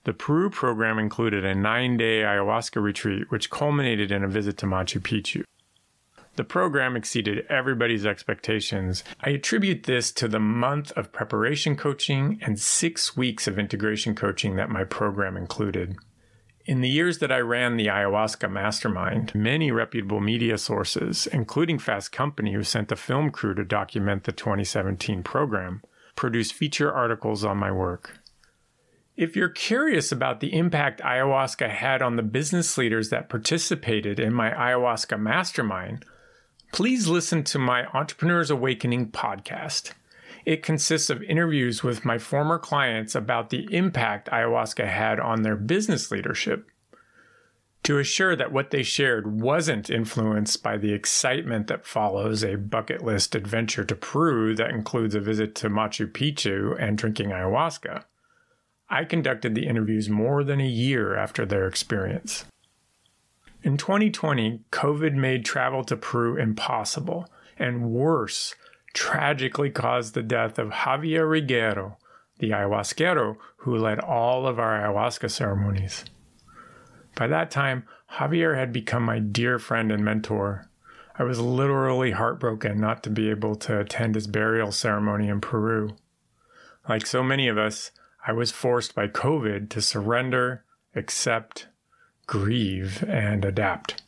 [0.06, 4.66] The Peru program included a nine day ayahuasca retreat, which culminated in a visit to
[4.66, 5.44] Machu Picchu.
[6.36, 9.04] The program exceeded everybody's expectations.
[9.20, 14.56] I attribute this to the month of preparation coaching and six weeks of integration coaching
[14.56, 15.98] that my program included.
[16.66, 22.12] In the years that I ran the ayahuasca mastermind, many reputable media sources, including Fast
[22.12, 25.82] Company, who sent a film crew to document the 2017 program,
[26.20, 28.20] produced feature articles on my work.
[29.16, 34.34] If you're curious about the impact ayahuasca had on the business leaders that participated in
[34.34, 36.04] my ayahuasca mastermind,
[36.74, 39.94] please listen to my Entrepreneurs Awakening podcast.
[40.44, 45.56] It consists of interviews with my former clients about the impact ayahuasca had on their
[45.56, 46.70] business leadership.
[47.84, 53.04] To assure that what they shared wasn't influenced by the excitement that follows a bucket
[53.04, 58.04] list adventure to Peru that includes a visit to Machu Picchu and drinking ayahuasca,
[58.90, 62.46] I conducted the interviews more than a year after their experience.
[63.62, 68.56] In 2020, COVID made travel to Peru impossible, and worse,
[68.94, 71.98] tragically caused the death of Javier Regueiro,
[72.40, 76.06] the ayahuasquero who led all of our ayahuasca ceremonies.
[77.20, 80.70] By that time, Javier had become my dear friend and mentor.
[81.18, 85.98] I was literally heartbroken not to be able to attend his burial ceremony in Peru.
[86.88, 87.92] Like so many of us,
[88.26, 90.64] I was forced by COVID to surrender,
[90.96, 91.68] accept,
[92.26, 94.02] grieve, and adapt.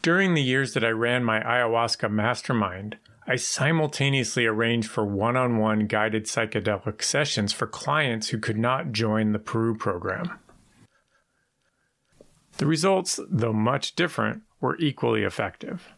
[0.00, 2.96] During the years that I ran my ayahuasca mastermind,
[3.32, 8.92] I simultaneously arranged for one on one guided psychedelic sessions for clients who could not
[8.92, 10.38] join the Peru program.
[12.58, 15.88] The results, though much different, were equally effective.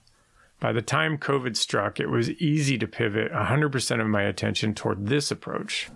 [0.60, 5.08] By the time COVID struck, it was easy to pivot 100% of my attention toward
[5.08, 5.90] this approach.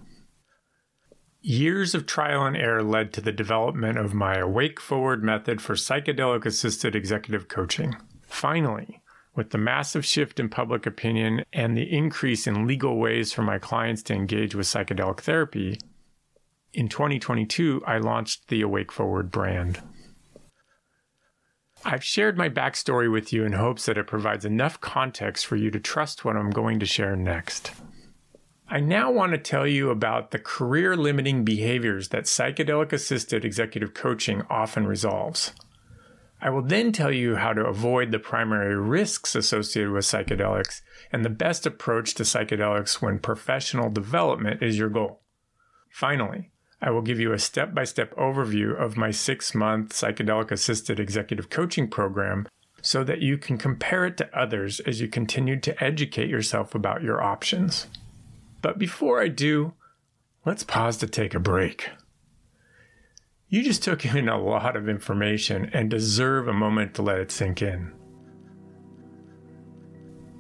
[1.40, 5.74] Years of trial and error led to the development of my Awake Forward method for
[5.74, 7.94] psychedelic assisted executive coaching.
[8.26, 9.02] Finally,
[9.38, 13.56] with the massive shift in public opinion and the increase in legal ways for my
[13.56, 15.78] clients to engage with psychedelic therapy,
[16.74, 19.80] in 2022, I launched the Awake Forward brand.
[21.84, 25.70] I've shared my backstory with you in hopes that it provides enough context for you
[25.70, 27.70] to trust what I'm going to share next.
[28.68, 33.94] I now want to tell you about the career limiting behaviors that psychedelic assisted executive
[33.94, 35.52] coaching often resolves.
[36.40, 41.24] I will then tell you how to avoid the primary risks associated with psychedelics and
[41.24, 45.20] the best approach to psychedelics when professional development is your goal.
[45.90, 50.52] Finally, I will give you a step by step overview of my six month psychedelic
[50.52, 52.46] assisted executive coaching program
[52.80, 57.02] so that you can compare it to others as you continue to educate yourself about
[57.02, 57.88] your options.
[58.62, 59.72] But before I do,
[60.44, 61.90] let's pause to take a break.
[63.50, 67.30] You just took in a lot of information and deserve a moment to let it
[67.30, 67.92] sink in.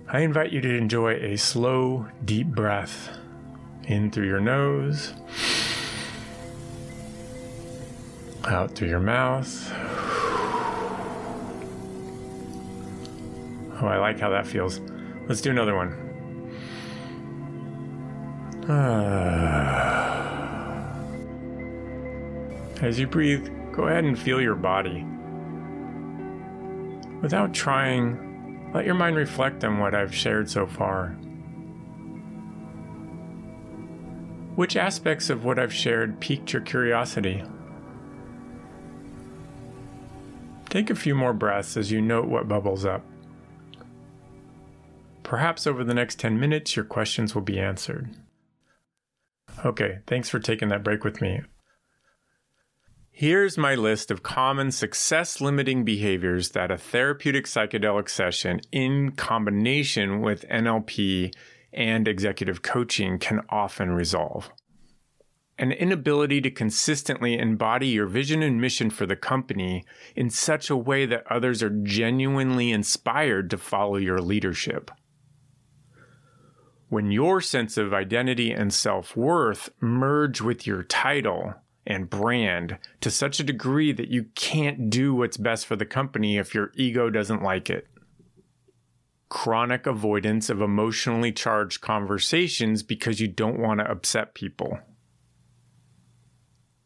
[0.06, 3.08] I invite you to enjoy a slow, deep breath
[3.84, 5.14] in through your nose,
[8.44, 9.72] out through your mouth.
[13.80, 14.80] Oh, I like how that feels.
[15.26, 15.94] Let's do another one.
[18.68, 20.17] Ah.
[22.80, 25.04] As you breathe, go ahead and feel your body.
[27.20, 31.08] Without trying, let your mind reflect on what I've shared so far.
[34.54, 37.42] Which aspects of what I've shared piqued your curiosity?
[40.68, 43.04] Take a few more breaths as you note what bubbles up.
[45.22, 48.10] Perhaps over the next 10 minutes, your questions will be answered.
[49.64, 51.42] Okay, thanks for taking that break with me.
[53.20, 60.20] Here's my list of common success limiting behaviors that a therapeutic psychedelic session in combination
[60.20, 61.34] with NLP
[61.72, 64.52] and executive coaching can often resolve.
[65.58, 70.76] An inability to consistently embody your vision and mission for the company in such a
[70.76, 74.92] way that others are genuinely inspired to follow your leadership
[76.88, 81.54] when your sense of identity and self worth merge with your title
[81.88, 86.36] and brand to such a degree that you can't do what's best for the company
[86.38, 87.88] if your ego doesn't like it.
[89.30, 94.78] Chronic avoidance of emotionally charged conversations because you don't want to upset people.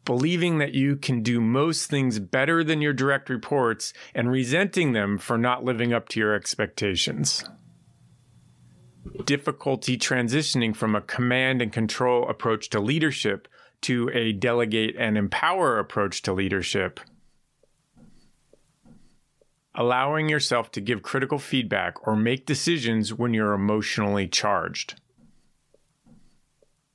[0.05, 5.19] believing that you can do most things better than your direct reports and resenting them
[5.19, 7.45] for not living up to your expectations.
[9.25, 13.47] Difficulty transitioning from a command and control approach to leadership
[13.83, 17.01] to a delegate and empower approach to leadership.
[19.75, 25.01] Allowing yourself to give critical feedback or make decisions when you're emotionally charged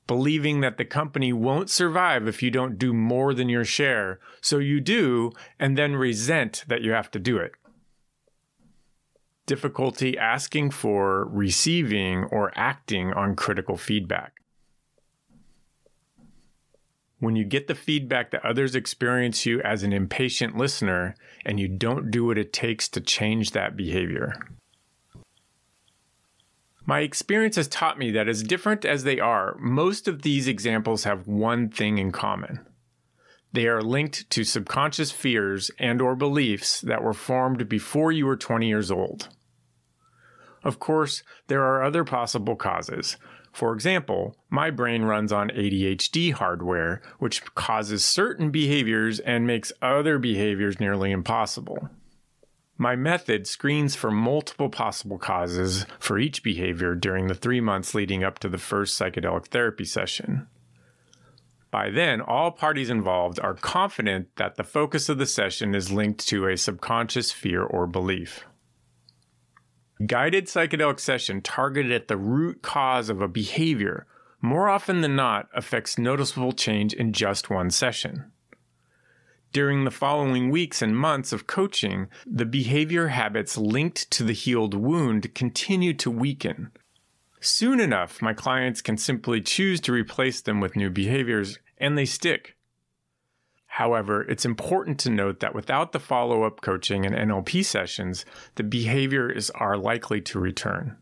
[0.08, 4.18] believing that the company won't survive if you don't do more than your share.
[4.40, 5.30] So you do,
[5.60, 7.52] and then resent that you have to do it.
[9.46, 14.32] Difficulty asking for, receiving, or acting on critical feedback.
[17.20, 21.68] When you get the feedback that others experience you as an impatient listener and you
[21.68, 24.34] don't do what it takes to change that behavior.
[26.86, 31.04] My experience has taught me that as different as they are, most of these examples
[31.04, 32.60] have one thing in common.
[33.52, 38.36] They are linked to subconscious fears and or beliefs that were formed before you were
[38.36, 39.28] 20 years old.
[40.64, 43.16] Of course, there are other possible causes.
[43.58, 50.16] For example, my brain runs on ADHD hardware, which causes certain behaviors and makes other
[50.20, 51.90] behaviors nearly impossible.
[52.76, 58.22] My method screens for multiple possible causes for each behavior during the three months leading
[58.22, 60.46] up to the first psychedelic therapy session.
[61.72, 66.28] By then, all parties involved are confident that the focus of the session is linked
[66.28, 68.44] to a subconscious fear or belief.
[70.06, 74.06] Guided psychedelic session targeted at the root cause of a behavior
[74.40, 78.30] more often than not affects noticeable change in just one session.
[79.52, 84.74] During the following weeks and months of coaching, the behavior habits linked to the healed
[84.74, 86.70] wound continue to weaken.
[87.40, 92.04] Soon enough, my clients can simply choose to replace them with new behaviors, and they
[92.04, 92.57] stick.
[93.78, 98.24] However, it's important to note that without the follow up coaching and NLP sessions,
[98.56, 100.96] the behaviors are likely to return.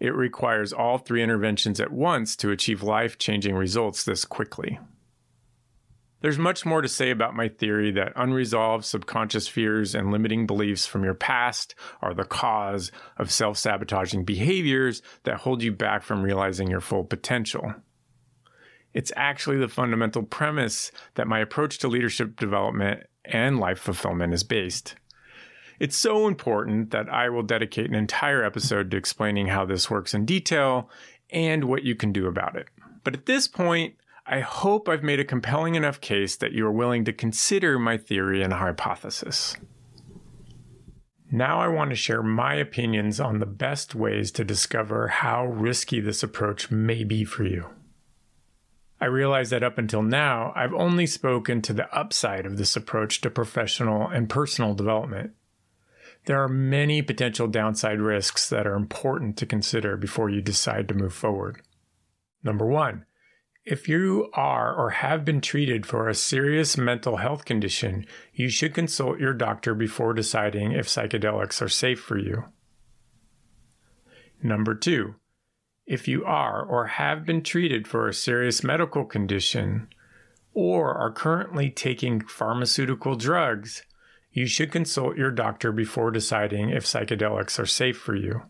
[0.00, 4.78] It requires all three interventions at once to achieve life changing results this quickly.
[6.22, 10.86] There's much more to say about my theory that unresolved subconscious fears and limiting beliefs
[10.86, 16.22] from your past are the cause of self sabotaging behaviors that hold you back from
[16.22, 17.74] realizing your full potential.
[18.94, 24.42] It's actually the fundamental premise that my approach to leadership development and life fulfillment is
[24.42, 24.94] based.
[25.78, 30.14] It's so important that I will dedicate an entire episode to explaining how this works
[30.14, 30.90] in detail
[31.30, 32.66] and what you can do about it.
[33.04, 33.94] But at this point,
[34.26, 37.96] I hope I've made a compelling enough case that you are willing to consider my
[37.96, 39.56] theory and hypothesis.
[41.30, 46.00] Now I want to share my opinions on the best ways to discover how risky
[46.00, 47.66] this approach may be for you.
[49.00, 53.20] I realize that up until now, I've only spoken to the upside of this approach
[53.20, 55.32] to professional and personal development.
[56.24, 60.94] There are many potential downside risks that are important to consider before you decide to
[60.94, 61.62] move forward.
[62.42, 63.04] Number one,
[63.64, 68.74] if you are or have been treated for a serious mental health condition, you should
[68.74, 72.44] consult your doctor before deciding if psychedelics are safe for you.
[74.42, 75.16] Number two,
[75.88, 79.88] if you are or have been treated for a serious medical condition
[80.52, 83.84] or are currently taking pharmaceutical drugs,
[84.30, 88.42] you should consult your doctor before deciding if psychedelics are safe for you.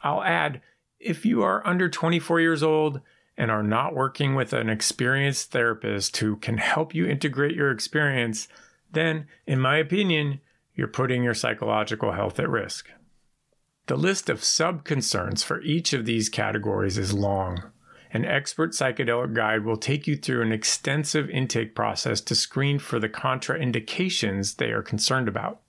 [0.00, 0.62] I'll add
[0.98, 3.02] if you are under 24 years old
[3.36, 8.48] and are not working with an experienced therapist who can help you integrate your experience,
[8.90, 10.40] then, in my opinion,
[10.74, 12.88] you're putting your psychological health at risk.
[13.86, 17.62] The list of sub concerns for each of these categories is long.
[18.12, 22.98] An expert psychedelic guide will take you through an extensive intake process to screen for
[22.98, 25.60] the contraindications they are concerned about.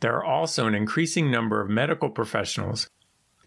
[0.00, 2.88] There are also an increasing number of medical professionals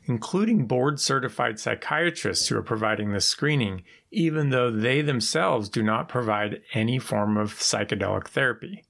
[0.07, 6.09] including board certified psychiatrists who are providing this screening, even though they themselves do not
[6.09, 8.85] provide any form of psychedelic therapy.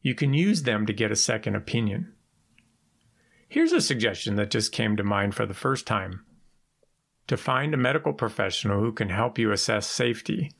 [0.00, 2.13] You can use them to get a second opinion.
[3.54, 6.24] Here's a suggestion that just came to mind for the first time.
[7.28, 10.50] To find a medical professional who can help you assess safety,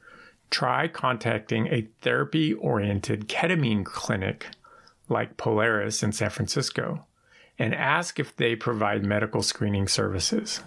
[0.49, 4.47] try contacting a therapy oriented ketamine clinic
[5.09, 7.05] like Polaris in San Francisco
[7.59, 10.61] and ask if they provide medical screening services.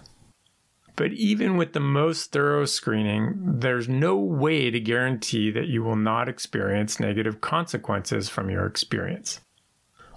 [0.96, 5.96] But even with the most thorough screening, there's no way to guarantee that you will
[5.96, 9.40] not experience negative consequences from your experience.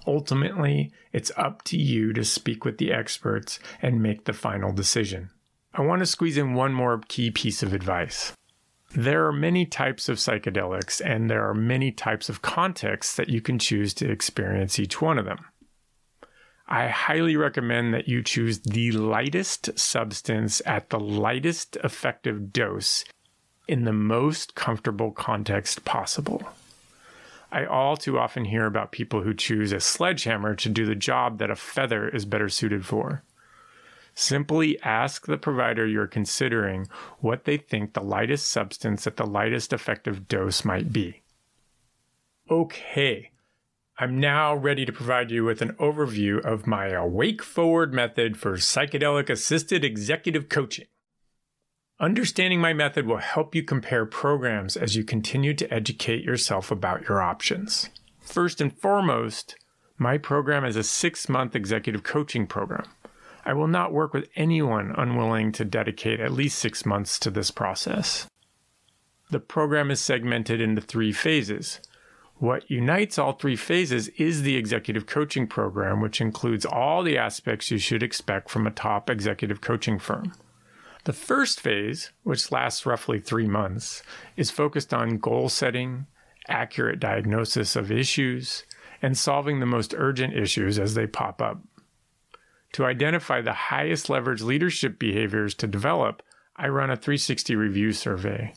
[0.06, 5.30] Ultimately, it's up to you to speak with the experts and make the final decision.
[5.74, 8.32] I want to squeeze in one more key piece of advice.
[8.94, 13.40] There are many types of psychedelics, and there are many types of contexts that you
[13.40, 15.46] can choose to experience each one of them.
[16.68, 23.04] I highly recommend that you choose the lightest substance at the lightest effective dose
[23.66, 26.42] in the most comfortable context possible.
[27.52, 31.38] I all too often hear about people who choose a sledgehammer to do the job
[31.38, 33.22] that a feather is better suited for.
[34.14, 36.88] Simply ask the provider you're considering
[37.18, 41.20] what they think the lightest substance at the lightest effective dose might be.
[42.50, 43.32] Okay,
[43.98, 48.54] I'm now ready to provide you with an overview of my Awake Forward method for
[48.54, 50.86] psychedelic assisted executive coaching.
[52.02, 57.08] Understanding my method will help you compare programs as you continue to educate yourself about
[57.08, 57.90] your options.
[58.18, 59.54] First and foremost,
[59.98, 62.86] my program is a six month executive coaching program.
[63.44, 67.52] I will not work with anyone unwilling to dedicate at least six months to this
[67.52, 68.26] process.
[69.30, 71.78] The program is segmented into three phases.
[72.38, 77.70] What unites all three phases is the executive coaching program, which includes all the aspects
[77.70, 80.32] you should expect from a top executive coaching firm.
[81.04, 84.04] The first phase, which lasts roughly three months,
[84.36, 86.06] is focused on goal setting,
[86.48, 88.64] accurate diagnosis of issues,
[89.00, 91.60] and solving the most urgent issues as they pop up.
[92.74, 96.22] To identify the highest leverage leadership behaviors to develop,
[96.56, 98.54] I run a 360 review survey.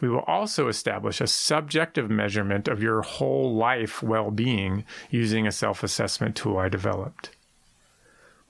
[0.00, 5.52] We will also establish a subjective measurement of your whole life well being using a
[5.52, 7.30] self assessment tool I developed.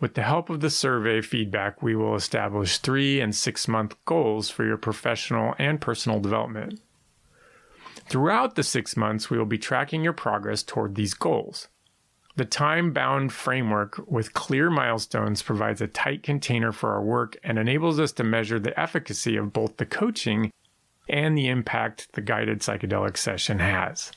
[0.02, 4.50] With the help of the survey feedback, we will establish three and six month goals
[4.50, 6.80] for your professional and personal development.
[8.08, 11.68] Throughout the six months, we will be tracking your progress toward these goals.
[12.34, 17.56] The time bound framework with clear milestones provides a tight container for our work and
[17.56, 20.50] enables us to measure the efficacy of both the coaching
[21.08, 24.10] and the impact the guided psychedelic session has.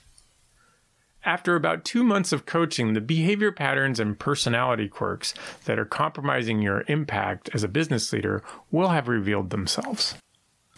[1.26, 5.34] After about two months of coaching, the behavior patterns and personality quirks
[5.65, 10.13] that are compromising your impact as a business leader will have revealed themselves.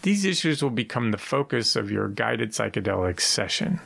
[0.03, 3.81] These issues will become the focus of your guided psychedelic session.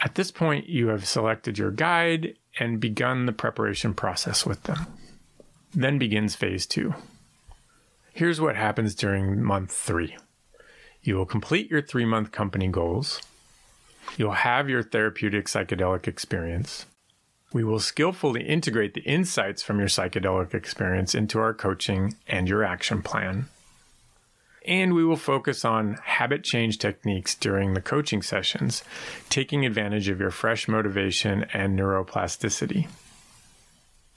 [0.00, 4.86] At this point, you have selected your guide and begun the preparation process with them.
[5.72, 6.94] Then begins phase two.
[8.12, 10.16] Here's what happens during month three
[11.02, 13.22] you will complete your three month company goals.
[14.16, 16.86] You'll have your therapeutic psychedelic experience.
[17.52, 22.62] We will skillfully integrate the insights from your psychedelic experience into our coaching and your
[22.62, 23.46] action plan.
[24.66, 28.84] And we will focus on habit change techniques during the coaching sessions,
[29.30, 32.86] taking advantage of your fresh motivation and neuroplasticity.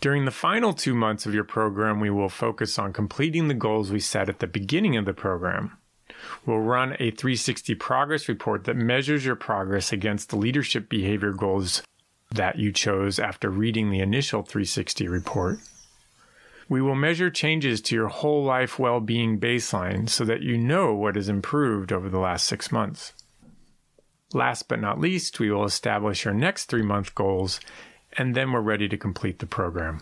[0.02, 3.90] During the final two months of your program, we will focus on completing the goals
[3.90, 5.78] we set at the beginning of the program.
[6.46, 11.84] We'll run a 360 progress report that measures your progress against the leadership behavior goals
[12.32, 15.60] that you chose after reading the initial 360 report.
[16.70, 20.94] We will measure changes to your whole life well being baseline so that you know
[20.94, 23.14] what has improved over the last six months.
[24.34, 27.60] Last but not least, we will establish your next three month goals,
[28.18, 30.02] and then we're ready to complete the program.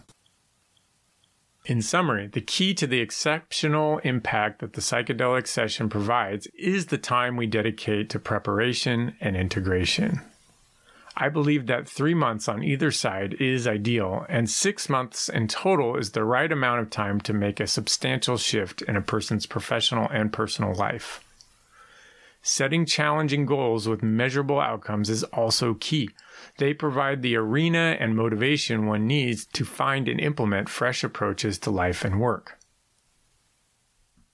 [1.66, 6.98] In summary, the key to the exceptional impact that the psychedelic session provides is the
[6.98, 10.22] time we dedicate to preparation and integration.
[11.16, 15.98] I believe that three months on either side is ideal, and six months in total
[15.98, 20.10] is the right amount of time to make a substantial shift in a person's professional
[20.10, 21.24] and personal life.
[22.42, 26.10] Setting challenging goals with measurable outcomes is also key.
[26.58, 31.72] They provide the arena and motivation one needs to find and implement fresh approaches to
[31.72, 32.58] life and work.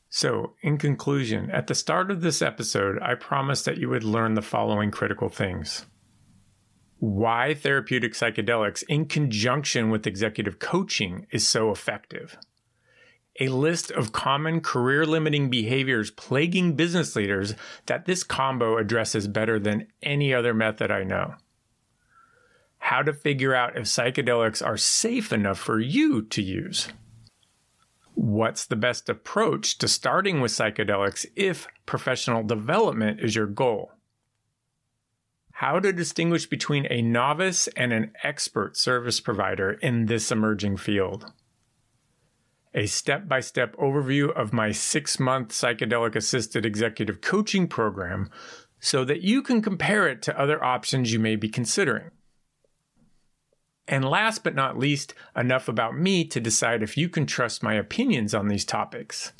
[0.09, 4.35] So, in conclusion, at the start of this episode, I promised that you would learn
[4.35, 5.85] the following critical things
[6.99, 12.37] why therapeutic psychedelics in conjunction with executive coaching is so effective.
[13.39, 17.53] A list of common career limiting behaviors plaguing business leaders
[17.85, 21.35] that this combo addresses better than any other method I know.
[22.87, 26.87] How to figure out if psychedelics are safe enough for you to use.
[28.13, 33.91] What's the best approach to starting with psychedelics if professional development is your goal?
[35.57, 41.33] how to distinguish between a novice and an expert service provider in this emerging field.
[42.75, 48.29] A step by step overview of my six month psychedelic assisted executive coaching program
[48.79, 52.11] so that you can compare it to other options you may be considering.
[53.87, 57.73] And last but not least, enough about me to decide if you can trust my
[57.73, 59.31] opinions on these topics.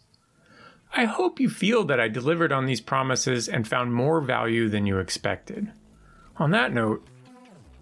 [0.95, 4.86] I hope you feel that I delivered on these promises and found more value than
[4.86, 5.72] you expected.
[6.38, 7.06] On that note,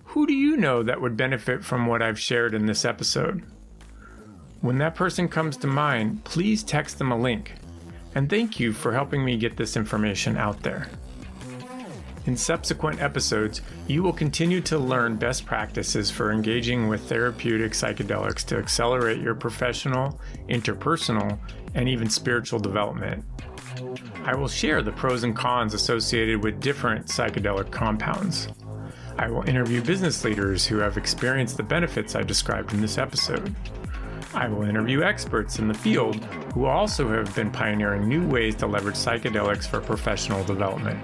[0.06, 3.44] who do you know that would benefit from what I've shared in this episode?
[4.62, 7.54] When that person comes to mind, please text them a link.
[8.16, 10.88] And thank you for helping me get this information out there.
[12.26, 18.44] In subsequent episodes, you will continue to learn best practices for engaging with therapeutic psychedelics
[18.46, 20.20] to accelerate your professional,
[20.50, 21.38] interpersonal,
[21.76, 23.24] and even spiritual development.
[24.24, 28.48] I will share the pros and cons associated with different psychedelic compounds.
[29.20, 33.56] I will interview business leaders who have experienced the benefits I described in this episode.
[34.34, 36.16] I will interview experts in the field
[36.54, 41.00] who also have been pioneering new ways to leverage psychedelics for professional development.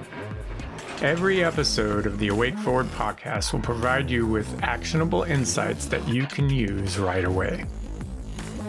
[1.02, 6.28] Every episode of the Awake Forward podcast will provide you with actionable insights that you
[6.28, 7.66] can use right away.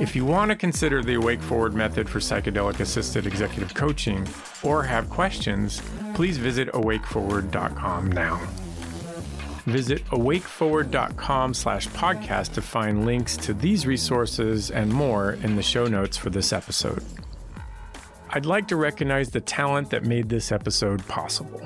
[0.00, 4.26] If you want to consider the Awake Forward method for psychedelic assisted executive coaching
[4.62, 5.82] or have questions,
[6.14, 8.38] please visit awakeforward.com now.
[9.66, 15.84] Visit awakeforward.com slash podcast to find links to these resources and more in the show
[15.84, 17.04] notes for this episode.
[18.30, 21.60] I'd like to recognize the talent that made this episode possible.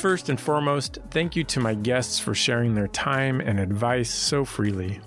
[0.00, 4.46] First and foremost, thank you to my guests for sharing their time and advice so
[4.46, 4.98] freely.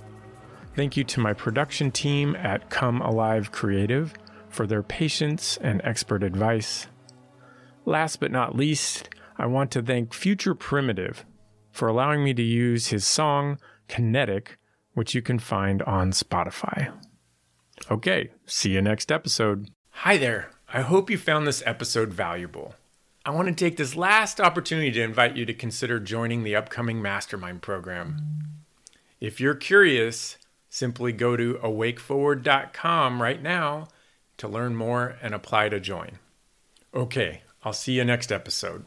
[0.75, 4.13] Thank you to my production team at Come Alive Creative
[4.49, 6.85] for their patience and expert advice.
[7.85, 11.25] Last but not least, I want to thank Future Primitive
[11.71, 14.59] for allowing me to use his song, Kinetic,
[14.93, 16.93] which you can find on Spotify.
[17.89, 19.71] Okay, see you next episode.
[19.89, 20.51] Hi there.
[20.71, 22.75] I hope you found this episode valuable.
[23.25, 27.01] I want to take this last opportunity to invite you to consider joining the upcoming
[27.01, 28.17] mastermind program.
[29.21, 30.37] If you're curious,
[30.69, 33.87] simply go to awakeforward.com right now
[34.37, 36.19] to learn more and apply to join.
[36.93, 38.85] Okay, I'll see you next episode.